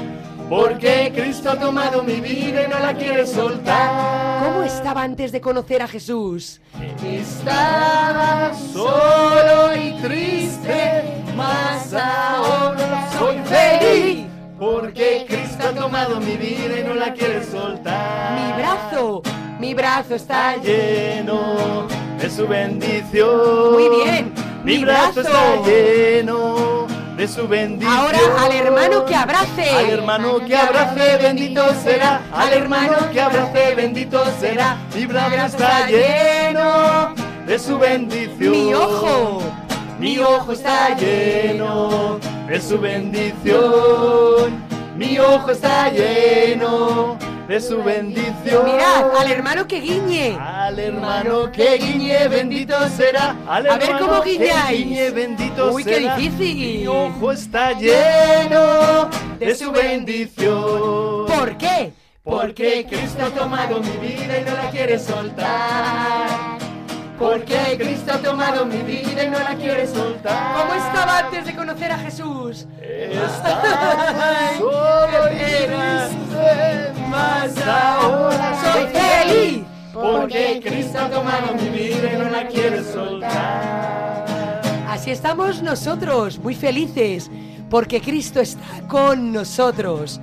Porque 0.49 1.11
Cristo 1.15 1.51
ha 1.51 1.59
tomado 1.59 2.01
mi 2.01 2.21
vida 2.21 2.63
y 2.63 2.67
no 2.67 2.79
la 2.79 2.95
quiere 2.95 3.27
soltar. 3.27 4.43
¿Cómo 4.43 4.63
estaba 4.63 5.03
antes 5.03 5.31
de 5.31 5.41
conocer 5.41 5.81
a 5.81 5.87
Jesús? 5.87 6.59
Estaba 7.03 8.51
solo 8.73 9.75
y 9.75 10.01
triste, 10.01 11.03
mas 11.35 11.93
ahora 11.93 13.07
soy 13.17 13.37
feliz. 13.45 14.25
Porque 14.57 15.25
Cristo 15.27 15.67
ha 15.69 15.71
tomado 15.71 16.19
mi 16.19 16.35
vida 16.35 16.79
y 16.79 16.83
no 16.83 16.95
la 16.95 17.13
quiere 17.13 17.43
soltar. 17.43 18.39
Mi 18.39 18.61
brazo, 18.61 19.21
mi 19.59 19.73
brazo 19.73 20.15
está 20.15 20.57
lleno. 20.57 21.87
De 22.21 22.29
su 22.29 22.47
bendición. 22.47 23.71
Muy 23.73 23.89
bien, 24.03 24.33
Mi, 24.63 24.77
mi 24.77 24.83
brazo, 24.83 25.21
brazo. 25.21 25.29
está 25.29 25.55
lleno 25.65 26.87
de 27.15 27.27
su 27.27 27.47
bendición. 27.47 27.91
Ahora 27.97 28.19
al 28.39 28.51
hermano 28.51 29.05
que 29.05 29.15
abrace. 29.15 29.69
Al 29.69 29.89
hermano 29.89 30.39
que 30.45 30.55
abrace, 30.55 31.17
bendito 31.21 31.63
será. 31.83 32.21
Al 32.33 32.53
hermano 32.53 32.95
que 33.11 33.21
abrace, 33.21 33.75
bendito 33.75 34.23
será. 34.39 34.77
Mi 34.95 35.05
brazo 35.05 35.45
está 35.57 35.87
lleno 35.87 37.13
de 37.45 37.59
su 37.59 37.77
bendición. 37.77 38.51
Mi 38.51 38.73
ojo, 38.73 39.41
mi 39.99 40.19
ojo 40.19 40.51
está 40.51 40.95
lleno 40.95 42.19
de 42.47 42.61
su 42.61 42.79
bendición. 42.79 44.69
Mi 44.95 45.17
ojo 45.19 45.51
está 45.51 45.89
lleno 45.89 47.17
de 47.49 47.59
su 47.59 47.83
bendición. 47.83 48.63
Mirad, 48.63 49.15
al 49.17 49.31
hermano 49.31 49.67
que 49.67 49.81
guiñe. 49.81 50.37
Al 50.39 50.77
hermano 50.77 51.51
que 51.51 51.79
guiñe, 51.79 52.27
bendito 52.27 52.75
será. 52.89 53.35
Al 53.47 53.67
A 53.67 53.77
ver 53.77 53.97
cómo 53.97 54.21
guiñáis. 54.21 54.85
guiñe, 54.85 55.09
bendito 55.09 55.71
Uy, 55.71 55.83
qué 55.83 55.97
difícil. 55.99 56.79
Mi 56.81 56.87
ojo 56.87 57.31
está 57.31 57.73
lleno 57.73 59.09
de 59.39 59.55
su 59.55 59.71
bendición. 59.71 61.25
¿Por 61.25 61.57
qué? 61.57 61.91
Porque 62.23 62.85
Cristo 62.87 63.25
ha 63.25 63.29
tomado 63.31 63.79
mi 63.81 63.97
vida 64.07 64.37
y 64.37 64.45
no 64.45 64.53
la 64.53 64.69
quiere 64.69 64.99
soltar. 64.99 66.48
Porque 67.19 67.77
Cristo 67.77 68.13
ha 68.13 68.17
tomado 68.19 68.65
mi 68.65 68.77
vida 68.77 69.25
y 69.25 69.29
no 69.29 69.39
la 69.39 69.53
quiere 69.55 69.85
soltar. 69.85 70.55
¿Cómo 70.57 70.73
estaba 70.73 71.19
antes 71.19 71.45
de 71.45 71.53
conocer 71.53 71.91
a 71.91 71.97
Jesús? 71.97 72.65
Está 72.81 73.61
solo 74.57 75.33
y 75.33 77.09
mas 77.09 77.57
ahora 77.57 78.57
Soy 78.61 78.87
feliz. 78.87 79.63
Porque 79.93 80.61
Cristo 80.63 80.97
ha 80.97 81.09
tomado 81.09 81.53
mi 81.55 81.67
vida 81.69 82.13
y 82.13 82.17
no 82.17 82.29
la 82.29 82.47
quiere 82.47 82.81
soltar. 82.85 84.61
Así 84.87 85.11
estamos 85.11 85.61
nosotros, 85.61 86.39
muy 86.39 86.55
felices, 86.55 87.29
porque 87.69 87.99
Cristo 87.99 88.39
está 88.39 88.87
con 88.87 89.33
nosotros. 89.33 90.21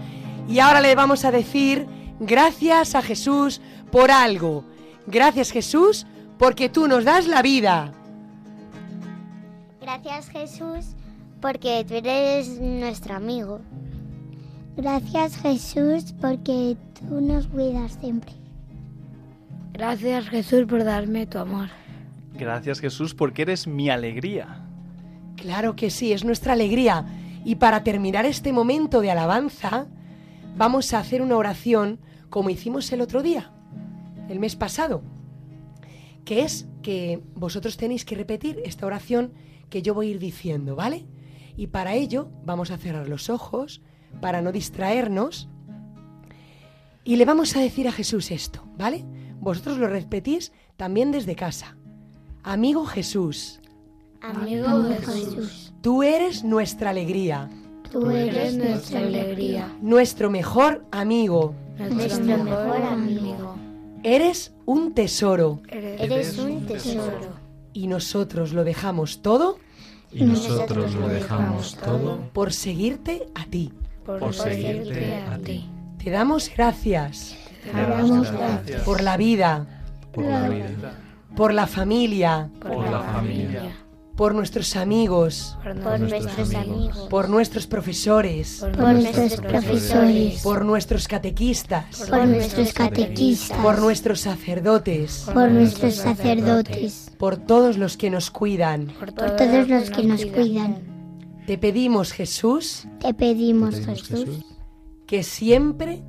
Y 0.49 0.61
ahora 0.61 0.81
le 0.81 0.95
vamos 0.95 1.27
a 1.27 1.31
decir 1.31 1.87
gracias 2.21 2.95
a 2.95 3.03
Jesús 3.03 3.61
por 3.93 4.11
algo. 4.11 4.65
Gracias 5.07 5.51
Jesús 5.51 6.07
porque 6.39 6.69
tú 6.69 6.89
nos 6.89 7.05
das 7.05 7.27
la 7.27 7.43
vida. 7.43 7.93
Gracias 9.81 10.29
Jesús 10.29 10.97
porque 11.41 11.85
tú 11.87 11.95
eres 11.95 12.61
nuestro 12.61 13.15
amigo. 13.15 13.61
Gracias 14.77 15.37
Jesús 15.37 16.15
porque 16.21 16.77
tú 16.99 17.21
nos 17.21 17.47
cuidas 17.47 17.97
siempre. 18.01 18.33
Gracias 19.73 20.29
Jesús 20.29 20.67
por 20.67 20.85
darme 20.85 21.27
tu 21.27 21.39
amor. 21.39 21.69
Gracias 22.35 22.81
Jesús 22.81 23.15
porque 23.15 23.43
eres 23.43 23.67
mi 23.67 23.89
alegría. 23.89 24.63
Claro 25.37 25.77
que 25.77 25.91
sí, 25.91 26.13
es 26.13 26.25
nuestra 26.25 26.55
alegría. 26.55 27.07
Y 27.45 27.57
para 27.57 27.85
terminar 27.85 28.27
este 28.27 28.53
momento 28.53 29.01
de 29.01 29.11
alabanza, 29.11 29.87
vamos 30.57 30.93
a 30.93 30.99
hacer 30.99 31.23
una 31.23 31.37
oración 31.37 32.01
como 32.29 32.51
hicimos 32.51 32.91
el 32.93 33.01
otro 33.01 33.23
día, 33.23 33.53
el 34.29 34.41
mes 34.41 34.57
pasado, 34.57 35.03
que 36.27 36.43
es 36.43 36.67
que 36.83 37.23
vosotros 37.35 37.79
tenéis 37.79 38.05
que 38.05 38.17
repetir 38.17 38.61
esta 38.65 38.85
oración 38.85 39.33
que 39.71 39.81
yo 39.81 39.95
voy 39.95 40.09
a 40.09 40.11
ir 40.11 40.19
diciendo, 40.19 40.77
¿vale? 40.77 41.07
Y 41.57 41.69
para 41.69 41.95
ello 41.95 42.29
vamos 42.45 42.71
a 42.71 42.77
cerrar 42.77 43.09
los 43.09 43.31
ojos 43.31 43.81
para 44.21 44.43
no 44.43 44.53
distraernos 44.53 45.49
y 47.05 47.17
le 47.17 47.25
vamos 47.25 47.57
a 47.57 47.61
decir 47.61 47.87
a 47.87 47.93
Jesús 47.93 48.33
esto, 48.33 48.63
¿vale? 48.77 49.05
Vosotros 49.41 49.79
lo 49.79 49.87
repetís 49.87 50.53
también 50.77 51.13
desde 51.13 51.37
casa. 51.37 51.77
Amigo 52.43 52.85
Jesús, 52.85 53.61
Amigo 54.21 54.83
Jesús, 54.83 55.73
tú 55.81 56.03
eres 56.03 56.43
nuestra 56.43 56.91
alegría, 56.91 57.49
tú 57.93 58.11
Eres 58.11 58.57
nuestra 58.57 58.99
alegría, 58.99 59.73
nuestro 59.81 60.29
mejor 60.31 60.85
amigo, 60.91 61.55
nuestro 61.79 62.43
mejor 62.43 62.83
amigo. 62.83 63.56
Eres 64.07 64.55
un 64.67 64.95
tesoro. 64.95 65.61
Eres 65.69 66.39
un 66.39 66.65
tesoro. 66.67 67.47
y 67.73 67.89
nosotros 67.89 68.53
lo 68.53 68.65
dejamos 68.65 69.21
todo. 69.21 69.59
Y 70.13 70.25
nosotros 70.25 70.95
lo 70.95 71.09
dejamos 71.09 71.77
todo. 71.77 72.31
Por 72.33 72.53
seguirte 72.53 73.27
a 73.35 73.45
ti. 73.47 73.73
Por, 74.05 74.33
seguirte 74.33 75.17
a 75.17 75.39
ti. 75.39 75.69
Te 76.03 76.11
damos 76.11 76.51
gracias. 76.57 77.37
Te 77.65 77.73
damos 77.73 78.31
gracias. 78.31 78.83
por 78.83 79.03
la 79.03 79.17
vida, 79.17 79.83
por 80.13 80.25
la 80.25 80.49
vida, 80.49 80.95
por 81.35 81.53
la 81.53 81.67
familia, 81.67 82.49
por 82.61 82.89
la 82.89 83.01
familia, 83.01 83.77
por 84.17 84.35
nuestros 84.35 84.77
amigos, 84.77 85.59
Por 85.63 85.77
nuestros 85.77 86.11
nuestros 86.11 86.55
amigos, 86.55 87.09
por 87.11 87.29
nuestros 87.29 87.67
profesores, 87.67 88.61
por 88.61 88.95
nuestros 88.95 89.37
profesores, 89.37 90.43
por 90.43 90.65
nuestros 90.65 91.07
catequistas, 91.07 92.09
por 92.09 92.27
nuestros 92.27 92.73
catequistas, 92.73 93.59
por 93.59 93.79
nuestros 93.79 94.21
sacerdotes, 94.21 95.27
por 95.33 95.51
nuestros 95.51 95.95
sacerdotes, 95.97 97.13
por 97.19 97.37
todos 97.37 97.77
los 97.77 97.97
que 97.97 98.11
nos 98.11 98.31
cuidan. 98.31 98.87
por 98.99 99.13
todos 99.13 99.69
los 99.69 99.91
que 99.91 100.03
nos 100.05 100.25
cuidan. 100.25 100.79
Te 101.47 101.59
pedimos, 101.59 102.13
Jesús, 102.13 102.89
Te 102.99 103.13
pedimos, 103.15 103.77
Jesús, 103.77 104.45
que 105.07 105.23
siempre 105.23 106.03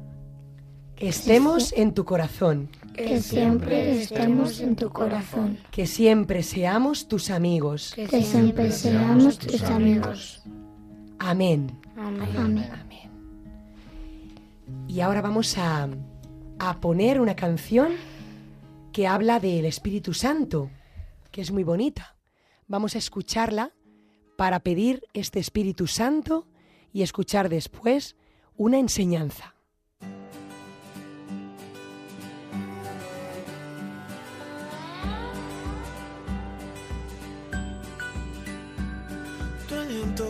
estemos 0.95 1.73
en 1.73 1.93
tu 1.93 2.05
corazón, 2.05 2.69
que 2.97 3.21
siempre 3.21 4.01
estemos 4.01 4.59
en 4.59 4.75
tu 4.75 4.89
corazón, 4.89 5.57
que 5.71 5.85
siempre 5.85 6.43
seamos 6.43 7.07
tus 7.07 7.29
amigos. 7.29 7.93
que 7.95 8.23
siempre 8.23 8.71
seamos 8.71 9.37
tus 9.37 9.61
amigos. 9.63 10.41
Amén. 11.19 11.79
Amén. 11.95 12.65
Y 14.87 15.01
ahora 15.01 15.21
vamos 15.21 15.57
a, 15.57 15.87
a 16.59 16.79
poner 16.79 17.21
una 17.21 17.35
canción 17.35 17.93
que 18.91 19.05
habla 19.05 19.39
del 19.39 19.65
Espíritu 19.65 20.13
Santo, 20.13 20.71
que 21.31 21.41
es 21.41 21.51
muy 21.51 21.63
bonita. 21.63 22.15
Vamos 22.67 22.95
a 22.95 22.97
escucharla 22.97 23.73
para 24.37 24.59
pedir 24.59 25.03
este 25.13 25.39
Espíritu 25.39 25.87
Santo 25.87 26.47
y 26.91 27.03
escuchar 27.03 27.47
después 27.47 28.15
una 28.55 28.79
enseñanza. 28.79 29.56
Tu 40.17 40.24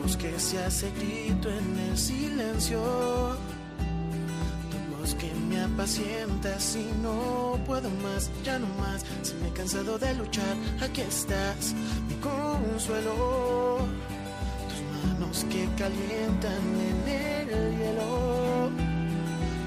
voz 0.00 0.16
que 0.16 0.38
se 0.40 0.58
hace 0.64 0.90
grito 0.92 1.50
en 1.50 1.78
el 1.90 1.98
silencio, 1.98 2.80
tu 4.70 4.96
voz 4.96 5.14
que 5.14 5.30
me 5.48 5.60
apacienta 5.60 6.58
si 6.58 6.86
no 7.02 7.58
puedo 7.66 7.90
más, 8.02 8.30
ya 8.42 8.58
no 8.58 8.66
más, 8.78 9.04
si 9.22 9.34
me 9.34 9.48
he 9.48 9.52
cansado 9.52 9.98
de 9.98 10.14
luchar, 10.14 10.56
aquí 10.80 11.02
estás, 11.02 11.74
mi 12.08 12.14
consuelo, 12.14 13.80
tus 14.68 14.80
manos 14.94 15.44
que 15.50 15.68
calientan 15.76 16.62
en 16.90 17.08
el 17.08 17.78
hielo, 17.78 18.70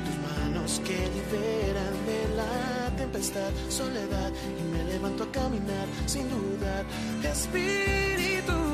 tus 0.05 0.17
manos 0.27 0.81
que 0.84 0.98
liberan 1.15 1.71
soledad 3.70 4.32
y 4.60 4.63
me 4.72 4.84
levanto 4.86 5.24
a 5.24 5.32
caminar 5.32 5.88
sin 6.08 6.28
dudar. 6.30 6.86
Espíritu 7.24 8.71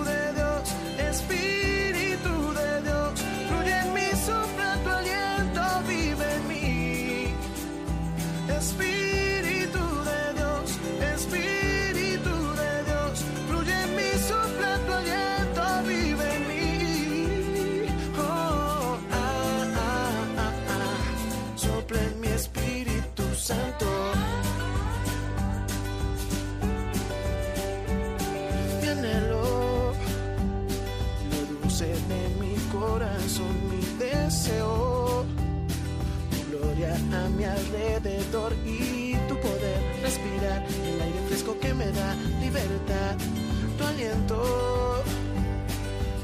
mi 37.37 37.43
alrededor 37.43 38.53
y 38.65 39.15
tu 39.27 39.35
poder 39.39 39.79
respirar 40.01 40.65
el 40.83 41.01
aire 41.01 41.19
fresco 41.27 41.57
que 41.59 41.73
me 41.73 41.85
da 41.91 42.15
libertad. 42.41 43.15
Tu 43.77 43.83
aliento, 43.83 45.03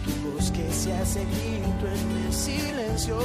tu 0.04 0.32
voz 0.32 0.50
que 0.52 0.72
se 0.74 0.92
hace 0.94 1.24
grito 1.26 1.88
en 1.88 2.26
el 2.26 2.34
silencio. 2.34 3.18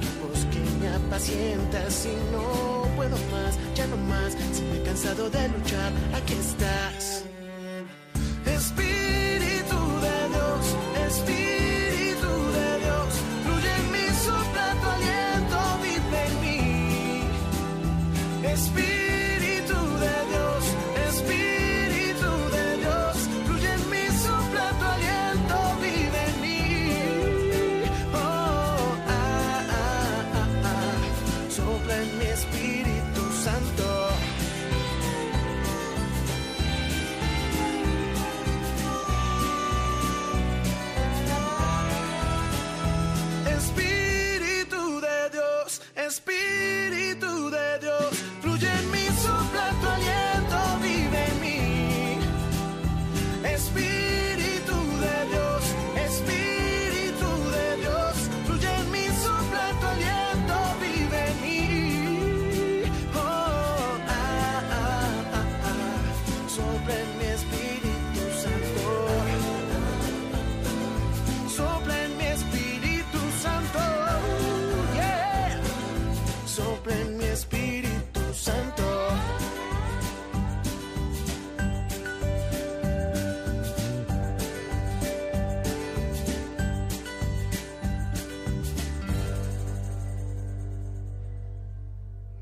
Tu 0.00 0.08
voz 0.26 0.46
que 0.50 0.60
me 0.80 0.88
apacienta 0.88 1.90
si 1.90 2.12
no 2.32 2.88
puedo 2.96 3.16
más, 3.30 3.58
ya 3.74 3.86
no 3.86 3.96
más. 3.96 4.32
Si 4.52 4.62
me 4.62 4.78
he 4.78 4.82
cansado 4.82 5.28
de 5.28 5.48
luchar, 5.48 5.92
aquí 6.14 6.32
estás. 6.32 7.17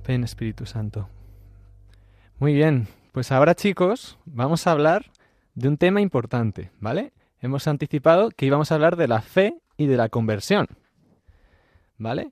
Ven 0.07 0.23
Espíritu 0.23 0.67
Santo. 0.67 1.09
Muy 2.39 2.55
bien, 2.55 2.87
pues 3.13 3.33
ahora 3.33 3.55
chicos 3.55 4.19
vamos 4.25 4.67
a 4.67 4.73
hablar 4.73 5.07
de 5.55 5.69
un 5.69 5.79
tema 5.79 6.01
importante, 6.01 6.71
¿vale? 6.79 7.13
Hemos 7.41 7.67
anticipado 7.67 8.31
que 8.31 8.47
íbamos 8.47 8.71
a 8.71 8.77
hablar 8.77 8.97
de 8.97 9.09
la 9.09 9.21
fe 9.21 9.59
y 9.77 9.87
de 9.87 9.97
la 9.97 10.09
conversión, 10.09 10.69
¿vale? 11.99 12.31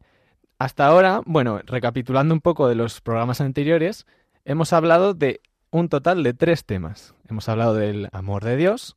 Hasta 0.59 0.87
ahora, 0.87 1.21
bueno, 1.27 1.61
recapitulando 1.65 2.33
un 2.33 2.41
poco 2.41 2.69
de 2.69 2.77
los 2.77 3.01
programas 3.01 3.41
anteriores, 3.41 4.07
hemos 4.45 4.73
hablado 4.73 5.15
de 5.15 5.41
un 5.71 5.89
total 5.89 6.23
de 6.23 6.33
tres 6.33 6.65
temas. 6.65 7.15
Hemos 7.29 7.49
hablado 7.49 7.75
del 7.75 8.09
amor 8.13 8.45
de 8.45 8.57
Dios, 8.57 8.97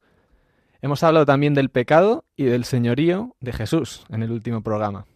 hemos 0.82 1.02
hablado 1.04 1.26
también 1.26 1.56
del 1.56 1.70
pecado 1.70 2.26
y 2.36 2.44
del 2.44 2.64
señorío 2.64 3.36
de 3.40 3.54
Jesús 3.54 4.06
en 4.10 4.22
el 4.22 4.32
último 4.32 4.62
programa. 4.62 5.08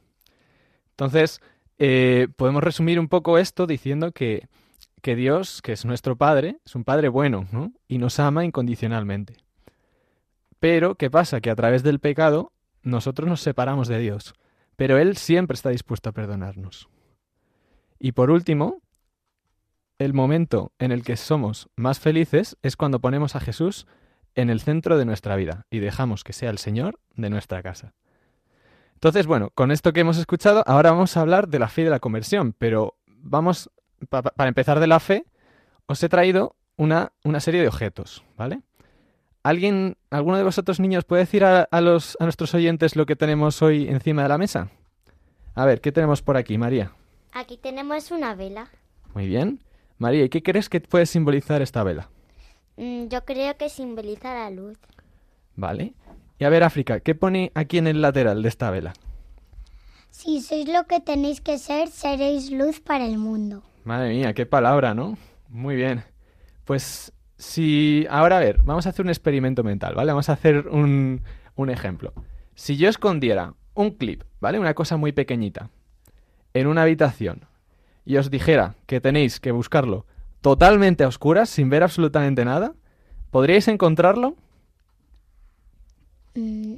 Entonces, 0.91 1.41
eh, 1.84 2.28
podemos 2.36 2.63
resumir 2.63 3.00
un 3.00 3.08
poco 3.08 3.39
esto 3.39 3.65
diciendo 3.65 4.12
que, 4.12 4.48
Dios, 5.04 5.63
que 5.63 5.72
es 5.72 5.84
nuestro 5.84 6.15
Padre, 6.15 6.60
es 6.63 6.76
un 6.76 6.84
Padre 6.84 7.10
bueno, 7.10 7.48
¿no? 7.52 7.74
Y 7.88 7.98
nos 7.98 8.20
ama 8.20 8.46
incondicionalmente. 8.46 9.38
Pero, 10.60 10.94
¿qué 10.94 11.10
pasa? 11.10 11.41
Que 11.41 11.50
a 11.50 11.56
través 11.56 11.82
del 11.82 12.00
pecado 12.00 12.54
nosotros 12.84 13.28
nos 13.28 13.41
separamos 13.41 13.88
de 13.88 13.98
Dios, 13.98 14.36
pero 14.76 15.00
Él 15.00 15.17
siempre 15.17 15.56
está 15.56 15.72
dispuesto 15.72 16.10
a 16.10 16.12
perdonarnos. 16.12 16.88
Y 17.98 18.12
por 18.12 18.30
último, 18.30 18.84
el 19.98 20.13
momento 20.13 20.74
en 20.78 20.91
el 20.91 21.04
que 21.04 21.17
somos 21.17 21.67
más 21.76 22.00
felices 22.00 22.58
es 22.62 22.76
cuando 22.76 23.02
ponemos 23.02 23.36
a 23.36 23.39
Jesús 23.39 23.88
en 24.36 24.52
el 24.52 24.62
centro 24.62 25.00
de 25.00 25.06
nuestra 25.06 25.36
vida 25.36 25.65
y 25.72 25.80
dejamos 25.80 26.24
que 26.24 26.34
sea 26.34 26.52
el 26.52 26.60
Señor 26.60 27.00
de 27.15 27.32
nuestra 27.32 27.63
casa. 27.63 27.96
Entonces, 29.02 29.26
bueno, 29.26 29.50
con 29.56 29.72
esto 29.72 29.94
que 29.94 30.02
hemos 30.02 30.18
escuchado, 30.20 30.64
ahora 30.68 30.92
vamos 30.92 31.18
a 31.18 31.22
hablar 31.22 31.48
de 31.48 31.58
la 31.58 31.70
fe 31.70 31.82
y 31.82 31.86
de 31.86 31.90
la 31.90 32.00
conversión, 32.00 32.54
pero 32.56 32.94
vamos, 33.08 33.72
pa- 34.10 34.22
pa- 34.22 34.30
para 34.30 34.48
empezar 34.48 34.80
de 34.80 34.86
la 34.86 35.00
fe, 35.00 35.26
os 35.88 36.04
he 36.04 36.08
traído 36.08 36.56
una, 36.78 37.12
una 37.24 37.40
serie 37.40 37.62
de 37.62 37.68
objetos, 37.68 38.24
¿vale? 38.38 38.62
¿Alguien, 39.42 39.98
alguno 40.12 40.38
de 40.38 40.44
vosotros 40.44 40.80
niños 40.80 41.04
puede 41.04 41.24
decir 41.24 41.44
a, 41.44 41.64
a 41.64 41.82
los, 41.82 42.16
a 42.20 42.26
nuestros 42.26 42.54
oyentes 42.54 42.96
lo 42.96 43.08
que 43.08 43.16
tenemos 43.16 43.64
hoy 43.64 43.88
encima 43.88 44.22
de 44.22 44.30
la 44.30 44.38
mesa? 44.38 44.70
A 45.56 45.66
ver, 45.66 45.82
¿qué 45.82 45.92
tenemos 45.92 46.22
por 46.22 46.38
aquí, 46.38 46.60
María? 46.60 46.92
Aquí 47.34 47.58
tenemos 47.58 48.12
una 48.12 48.36
vela. 48.36 48.68
Muy 49.16 49.26
bien. 49.26 49.64
María, 49.98 50.26
¿y 50.26 50.30
qué 50.30 50.44
crees 50.44 50.70
que 50.70 50.80
puede 50.80 51.08
simbolizar 51.08 51.64
esta 51.64 51.82
vela? 51.84 52.10
Mm, 52.78 53.08
Yo 53.08 53.26
creo 53.26 53.58
que 53.58 53.68
simboliza 53.68 54.32
la 54.32 54.52
luz. 54.52 54.78
Vale. 55.56 55.96
Y 56.41 56.43
a 56.43 56.49
ver, 56.49 56.63
África, 56.63 57.01
¿qué 57.01 57.13
pone 57.13 57.51
aquí 57.54 57.77
en 57.77 57.86
el 57.86 58.01
lateral 58.01 58.41
de 58.41 58.49
esta 58.49 58.71
vela? 58.71 58.93
Si 60.10 60.41
sois 60.41 60.67
lo 60.67 60.86
que 60.88 60.99
tenéis 60.99 61.39
que 61.39 61.60
ser, 61.60 61.88
seréis 61.89 62.49
luz 62.49 62.80
para 62.80 63.06
el 63.06 63.19
mundo. 63.19 63.62
Madre 63.84 64.10
mía, 64.10 64.34
qué 64.34 64.47
palabra, 64.47 64.95
¿no? 64.95 65.19
Muy 65.49 65.75
bien. 65.75 66.04
Pues 66.65 67.13
si... 67.38 68.08
Ahora 68.10 68.38
a 68.38 68.39
ver, 68.39 68.60
vamos 68.63 68.88
a 68.88 68.89
hacer 68.89 69.06
un 69.06 69.12
experimento 69.12 69.63
mental, 69.63 69.93
¿vale? 69.93 70.13
Vamos 70.13 70.30
a 70.30 70.34
hacer 70.34 70.67
un, 70.69 71.21
un 71.54 71.69
ejemplo. 71.69 72.12
Si 72.56 72.75
yo 72.75 72.89
escondiera 72.89 73.54
un 73.75 73.91
clip, 73.91 74.23
¿vale? 74.39 74.58
Una 74.58 74.73
cosa 74.73 74.97
muy 74.97 75.12
pequeñita, 75.12 75.69
en 76.56 76.65
una 76.65 76.82
habitación, 76.82 77.45
y 78.04 78.17
os 78.17 78.32
dijera 78.32 78.73
que 78.88 78.99
tenéis 78.99 79.39
que 79.39 79.51
buscarlo 79.51 80.08
totalmente 80.41 81.04
a 81.04 81.08
oscuras, 81.08 81.51
sin 81.51 81.69
ver 81.69 81.84
absolutamente 81.84 82.45
nada, 82.45 82.73
¿podríais 83.30 83.67
encontrarlo? 83.67 84.38
Mm, 86.36 86.76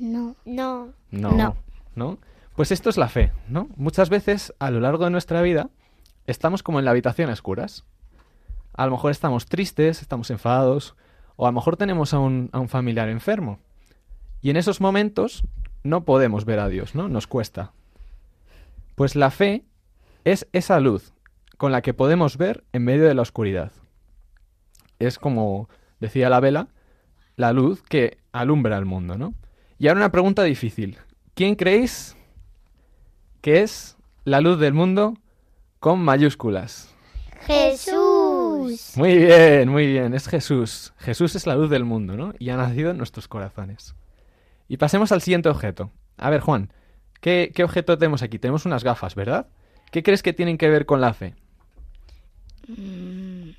no. 0.00 0.36
No. 0.44 0.92
No, 1.10 1.32
No. 1.32 1.56
no. 1.94 2.18
Pues 2.56 2.72
esto 2.72 2.90
es 2.90 2.96
la 2.96 3.08
fe, 3.08 3.32
¿no? 3.48 3.68
Muchas 3.76 4.10
veces 4.10 4.52
a 4.58 4.70
lo 4.70 4.80
largo 4.80 5.04
de 5.04 5.10
nuestra 5.10 5.42
vida 5.42 5.70
estamos 6.26 6.62
como 6.64 6.78
en 6.80 6.84
la 6.84 6.90
habitación 6.90 7.30
a 7.30 7.34
oscuras. 7.34 7.84
A 8.74 8.84
lo 8.86 8.92
mejor 8.92 9.12
estamos 9.12 9.46
tristes, 9.46 10.02
estamos 10.02 10.30
enfadados, 10.30 10.96
o 11.36 11.46
a 11.46 11.50
lo 11.50 11.54
mejor 11.54 11.76
tenemos 11.76 12.14
a 12.14 12.18
un, 12.18 12.50
a 12.52 12.58
un 12.58 12.68
familiar 12.68 13.08
enfermo. 13.08 13.60
Y 14.40 14.50
en 14.50 14.56
esos 14.56 14.80
momentos 14.80 15.44
no 15.84 16.04
podemos 16.04 16.44
ver 16.44 16.58
a 16.58 16.68
Dios, 16.68 16.94
¿no? 16.96 17.08
Nos 17.08 17.26
cuesta. 17.28 17.72
Pues 18.96 19.14
la 19.14 19.30
fe 19.30 19.64
es 20.24 20.48
esa 20.52 20.80
luz 20.80 21.12
con 21.56 21.70
la 21.72 21.82
que 21.82 21.94
podemos 21.94 22.36
ver 22.36 22.64
en 22.72 22.84
medio 22.84 23.04
de 23.06 23.14
la 23.14 23.22
oscuridad. 23.22 23.70
Es 24.98 25.18
como 25.18 25.68
decía 26.00 26.28
la 26.28 26.40
vela, 26.40 26.68
la 27.38 27.52
luz 27.52 27.82
que 27.82 28.18
alumbra 28.32 28.76
el 28.76 28.84
mundo, 28.84 29.16
¿no? 29.16 29.32
Y 29.78 29.86
ahora 29.86 30.00
una 30.00 30.12
pregunta 30.12 30.42
difícil. 30.42 30.98
¿Quién 31.34 31.54
creéis 31.54 32.16
que 33.40 33.62
es 33.62 33.96
la 34.24 34.40
luz 34.40 34.58
del 34.58 34.74
mundo 34.74 35.14
con 35.78 36.00
mayúsculas? 36.00 36.92
Jesús. 37.46 38.92
Muy 38.96 39.16
bien, 39.16 39.68
muy 39.68 39.86
bien, 39.86 40.14
es 40.14 40.26
Jesús. 40.26 40.92
Jesús 40.98 41.36
es 41.36 41.46
la 41.46 41.54
luz 41.54 41.70
del 41.70 41.84
mundo, 41.84 42.16
¿no? 42.16 42.34
Y 42.40 42.50
ha 42.50 42.56
nacido 42.56 42.90
en 42.90 42.98
nuestros 42.98 43.28
corazones. 43.28 43.94
Y 44.66 44.76
pasemos 44.76 45.12
al 45.12 45.22
siguiente 45.22 45.48
objeto. 45.48 45.92
A 46.16 46.30
ver, 46.30 46.40
Juan, 46.40 46.72
¿qué, 47.20 47.52
qué 47.54 47.62
objeto 47.62 47.96
tenemos 47.96 48.22
aquí? 48.22 48.40
Tenemos 48.40 48.66
unas 48.66 48.82
gafas, 48.82 49.14
¿verdad? 49.14 49.46
¿Qué 49.92 50.02
crees 50.02 50.24
que 50.24 50.32
tienen 50.32 50.58
que 50.58 50.68
ver 50.68 50.86
con 50.86 51.00
la 51.00 51.14
fe? 51.14 51.36
Mm. 52.66 53.50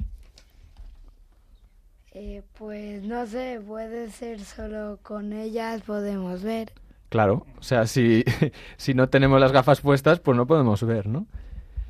Eh, 2.21 2.43
pues 2.57 3.01
no 3.03 3.25
sé, 3.25 3.61
puede 3.65 4.09
ser 4.09 4.41
solo 4.41 4.99
con 5.03 5.31
ellas 5.31 5.83
podemos 5.83 6.43
ver. 6.43 6.73
Claro, 7.07 7.45
o 7.57 7.63
sea, 7.63 7.87
si, 7.87 8.25
si 8.75 8.93
no 8.93 9.07
tenemos 9.07 9.39
las 9.39 9.53
gafas 9.53 9.79
puestas, 9.79 10.19
pues 10.19 10.35
no 10.35 10.45
podemos 10.45 10.83
ver, 10.83 11.07
¿no? 11.07 11.27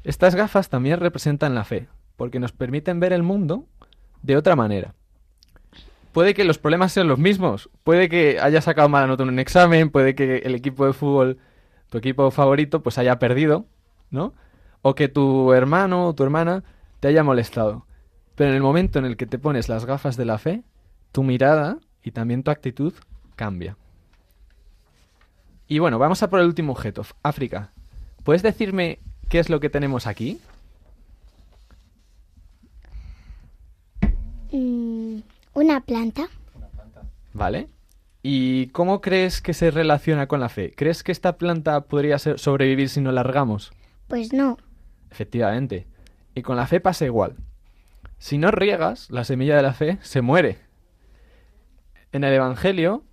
Estas 0.03 0.35
gafas 0.35 0.69
también 0.69 0.99
representan 0.99 1.55
la 1.55 1.63
fe, 1.63 1.87
porque 2.15 2.39
nos 2.39 2.51
permiten 2.51 2.99
ver 2.99 3.11
el 3.11 3.23
mundo 3.23 3.65
de 4.21 4.37
otra 4.37 4.55
manera. 4.55 4.93
Puede 6.11 6.35
que 6.35 6.43
los 6.43 6.59
problemas 6.59 6.91
sean 6.91 7.07
los 7.07 7.17
mismos, 7.17 7.71
puede 7.83 8.07
que 8.07 8.39
hayas 8.39 8.65
sacado 8.65 8.87
mala 8.87 9.07
nota 9.07 9.23
en 9.23 9.29
un 9.29 9.39
examen, 9.39 9.89
puede 9.89 10.13
que 10.13 10.43
el 10.45 10.53
equipo 10.53 10.85
de 10.85 10.93
fútbol, 10.93 11.39
tu 11.89 11.97
equipo 11.97 12.29
favorito, 12.29 12.83
pues 12.83 12.99
haya 12.99 13.17
perdido, 13.17 13.65
¿no? 14.11 14.35
O 14.83 14.93
que 14.93 15.07
tu 15.07 15.53
hermano 15.53 16.05
o 16.05 16.13
tu 16.13 16.21
hermana 16.21 16.63
te 16.99 17.07
haya 17.07 17.23
molestado. 17.23 17.87
Pero 18.39 18.51
en 18.51 18.55
el 18.55 18.61
momento 18.61 18.99
en 18.99 19.03
el 19.05 19.17
que 19.17 19.25
te 19.25 19.37
pones 19.37 19.67
las 19.67 19.83
gafas 19.83 20.15
de 20.15 20.23
la 20.23 20.37
fe, 20.37 20.63
tu 21.11 21.23
mirada 21.23 21.77
y 22.01 22.11
también 22.11 22.41
tu 22.41 22.51
actitud 22.51 22.93
cambia. 23.35 23.75
Y 25.67 25.79
bueno, 25.79 25.99
vamos 25.99 26.23
a 26.23 26.29
por 26.29 26.39
el 26.39 26.45
último 26.45 26.71
objeto, 26.71 27.01
África. 27.21 27.73
¿Puedes 28.23 28.41
decirme 28.41 28.99
qué 29.27 29.39
es 29.39 29.49
lo 29.49 29.59
que 29.59 29.69
tenemos 29.69 30.07
aquí? 30.07 30.39
Mm, 34.53 35.17
una 35.53 35.81
planta. 35.81 36.29
¿Vale? 37.33 37.67
¿Y 38.23 38.67
cómo 38.67 39.01
crees 39.01 39.41
que 39.41 39.53
se 39.53 39.69
relaciona 39.69 40.27
con 40.27 40.39
la 40.39 40.47
fe? 40.47 40.71
¿Crees 40.77 41.03
que 41.03 41.11
esta 41.11 41.37
planta 41.37 41.81
podría 41.81 42.17
ser- 42.19 42.39
sobrevivir 42.39 42.87
si 42.87 43.01
no 43.01 43.11
la 43.11 43.23
regamos? 43.23 43.73
Pues 44.07 44.31
no. 44.31 44.57
Efectivamente. 45.11 45.87
Y 46.35 46.41
con 46.41 46.55
la 46.55 46.67
fe 46.67 46.79
pasa 46.79 47.03
igual. 47.03 47.35
Si 48.19 48.37
no 48.37 48.51
riegas, 48.51 49.09
la 49.09 49.23
semilla 49.23 49.55
de 49.55 49.63
la 49.63 49.73
fe 49.73 49.97
se 50.01 50.21
muere. 50.21 50.59
En 52.11 52.25
el 52.25 52.33
Evangelio, 52.33 53.03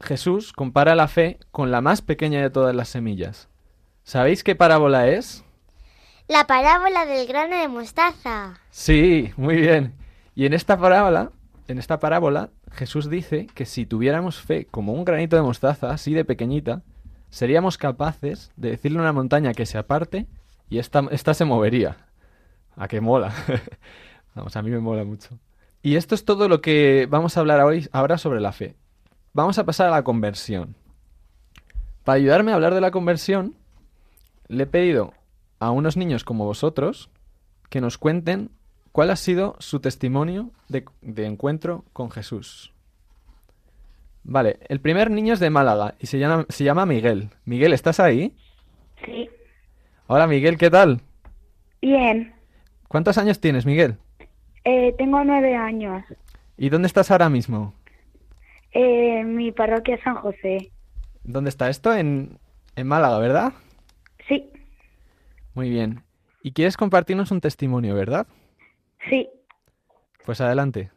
Jesús 0.00 0.52
compara 0.52 0.94
la 0.94 1.08
fe 1.08 1.38
con 1.50 1.72
la 1.72 1.80
más 1.80 2.00
pequeña 2.00 2.40
de 2.40 2.48
todas 2.48 2.74
las 2.76 2.88
semillas. 2.88 3.48
¿Sabéis 4.04 4.44
qué 4.44 4.54
parábola 4.54 5.08
es? 5.08 5.44
La 6.28 6.46
parábola 6.46 7.06
del 7.06 7.26
grano 7.26 7.56
de 7.56 7.66
mostaza. 7.66 8.60
Sí, 8.70 9.32
muy 9.36 9.56
bien. 9.56 9.94
Y 10.36 10.46
en 10.46 10.52
esta 10.52 10.78
parábola, 10.78 11.32
en 11.66 11.78
esta 11.78 11.98
parábola, 11.98 12.50
Jesús 12.70 13.10
dice 13.10 13.48
que 13.54 13.66
si 13.66 13.84
tuviéramos 13.84 14.40
fe 14.40 14.66
como 14.66 14.92
un 14.92 15.04
granito 15.04 15.34
de 15.34 15.42
mostaza, 15.42 15.90
así 15.90 16.14
de 16.14 16.24
pequeñita, 16.24 16.82
seríamos 17.30 17.78
capaces 17.78 18.52
de 18.56 18.70
decirle 18.70 18.98
a 18.98 19.02
una 19.02 19.12
montaña 19.12 19.54
que 19.54 19.66
se 19.66 19.76
aparte 19.76 20.26
y 20.70 20.78
esta, 20.78 21.04
esta 21.10 21.34
se 21.34 21.44
movería. 21.44 22.05
A 22.76 22.88
que 22.88 23.00
mola. 23.00 23.32
Vamos, 24.34 24.54
a 24.56 24.62
mí 24.62 24.70
me 24.70 24.78
mola 24.78 25.04
mucho. 25.04 25.38
Y 25.82 25.96
esto 25.96 26.14
es 26.14 26.24
todo 26.24 26.48
lo 26.48 26.60
que 26.60 27.06
vamos 27.08 27.36
a 27.36 27.40
hablar 27.40 27.60
hoy, 27.60 27.88
ahora 27.92 28.18
sobre 28.18 28.40
la 28.40 28.52
fe. 28.52 28.74
Vamos 29.32 29.58
a 29.58 29.64
pasar 29.64 29.86
a 29.86 29.92
la 29.92 30.02
conversión. 30.02 30.74
Para 32.04 32.16
ayudarme 32.16 32.50
a 32.50 32.56
hablar 32.56 32.74
de 32.74 32.80
la 32.80 32.90
conversión, 32.90 33.54
le 34.48 34.64
he 34.64 34.66
pedido 34.66 35.14
a 35.58 35.70
unos 35.70 35.96
niños 35.96 36.24
como 36.24 36.44
vosotros 36.44 37.08
que 37.70 37.80
nos 37.80 37.98
cuenten 37.98 38.50
cuál 38.92 39.10
ha 39.10 39.16
sido 39.16 39.56
su 39.58 39.80
testimonio 39.80 40.50
de, 40.68 40.84
de 41.02 41.26
encuentro 41.26 41.84
con 41.92 42.10
Jesús. 42.10 42.72
Vale, 44.24 44.58
el 44.68 44.80
primer 44.80 45.10
niño 45.10 45.34
es 45.34 45.40
de 45.40 45.50
Málaga 45.50 45.94
y 46.00 46.08
se 46.08 46.18
llama, 46.18 46.46
se 46.48 46.64
llama 46.64 46.84
Miguel. 46.84 47.30
Miguel, 47.44 47.72
¿estás 47.72 48.00
ahí? 48.00 48.36
Sí. 49.04 49.30
Hola 50.08 50.26
Miguel, 50.26 50.58
¿qué 50.58 50.68
tal? 50.68 51.00
Bien. 51.80 52.35
¿Cuántos 52.88 53.18
años 53.18 53.40
tienes, 53.40 53.66
Miguel? 53.66 53.96
Eh, 54.64 54.94
tengo 54.98 55.22
nueve 55.24 55.54
años. 55.54 56.04
¿Y 56.56 56.68
dónde 56.70 56.86
estás 56.86 57.10
ahora 57.10 57.28
mismo? 57.28 57.74
Eh, 58.72 59.22
mi 59.24 59.52
parroquia 59.52 59.98
San 60.02 60.16
José. 60.16 60.70
¿Dónde 61.24 61.50
está 61.50 61.68
esto? 61.68 61.94
En, 61.94 62.38
en 62.76 62.86
Málaga, 62.86 63.18
¿verdad? 63.18 63.52
Sí, 64.28 64.50
Muy 65.54 65.70
bien. 65.70 66.02
Y 66.42 66.52
quieres 66.52 66.76
compartirnos 66.76 67.30
un 67.30 67.40
testimonio, 67.40 67.94
¿verdad? 67.94 68.26
sí. 69.08 69.28
Pues 70.24 70.40
adelante. 70.40 70.90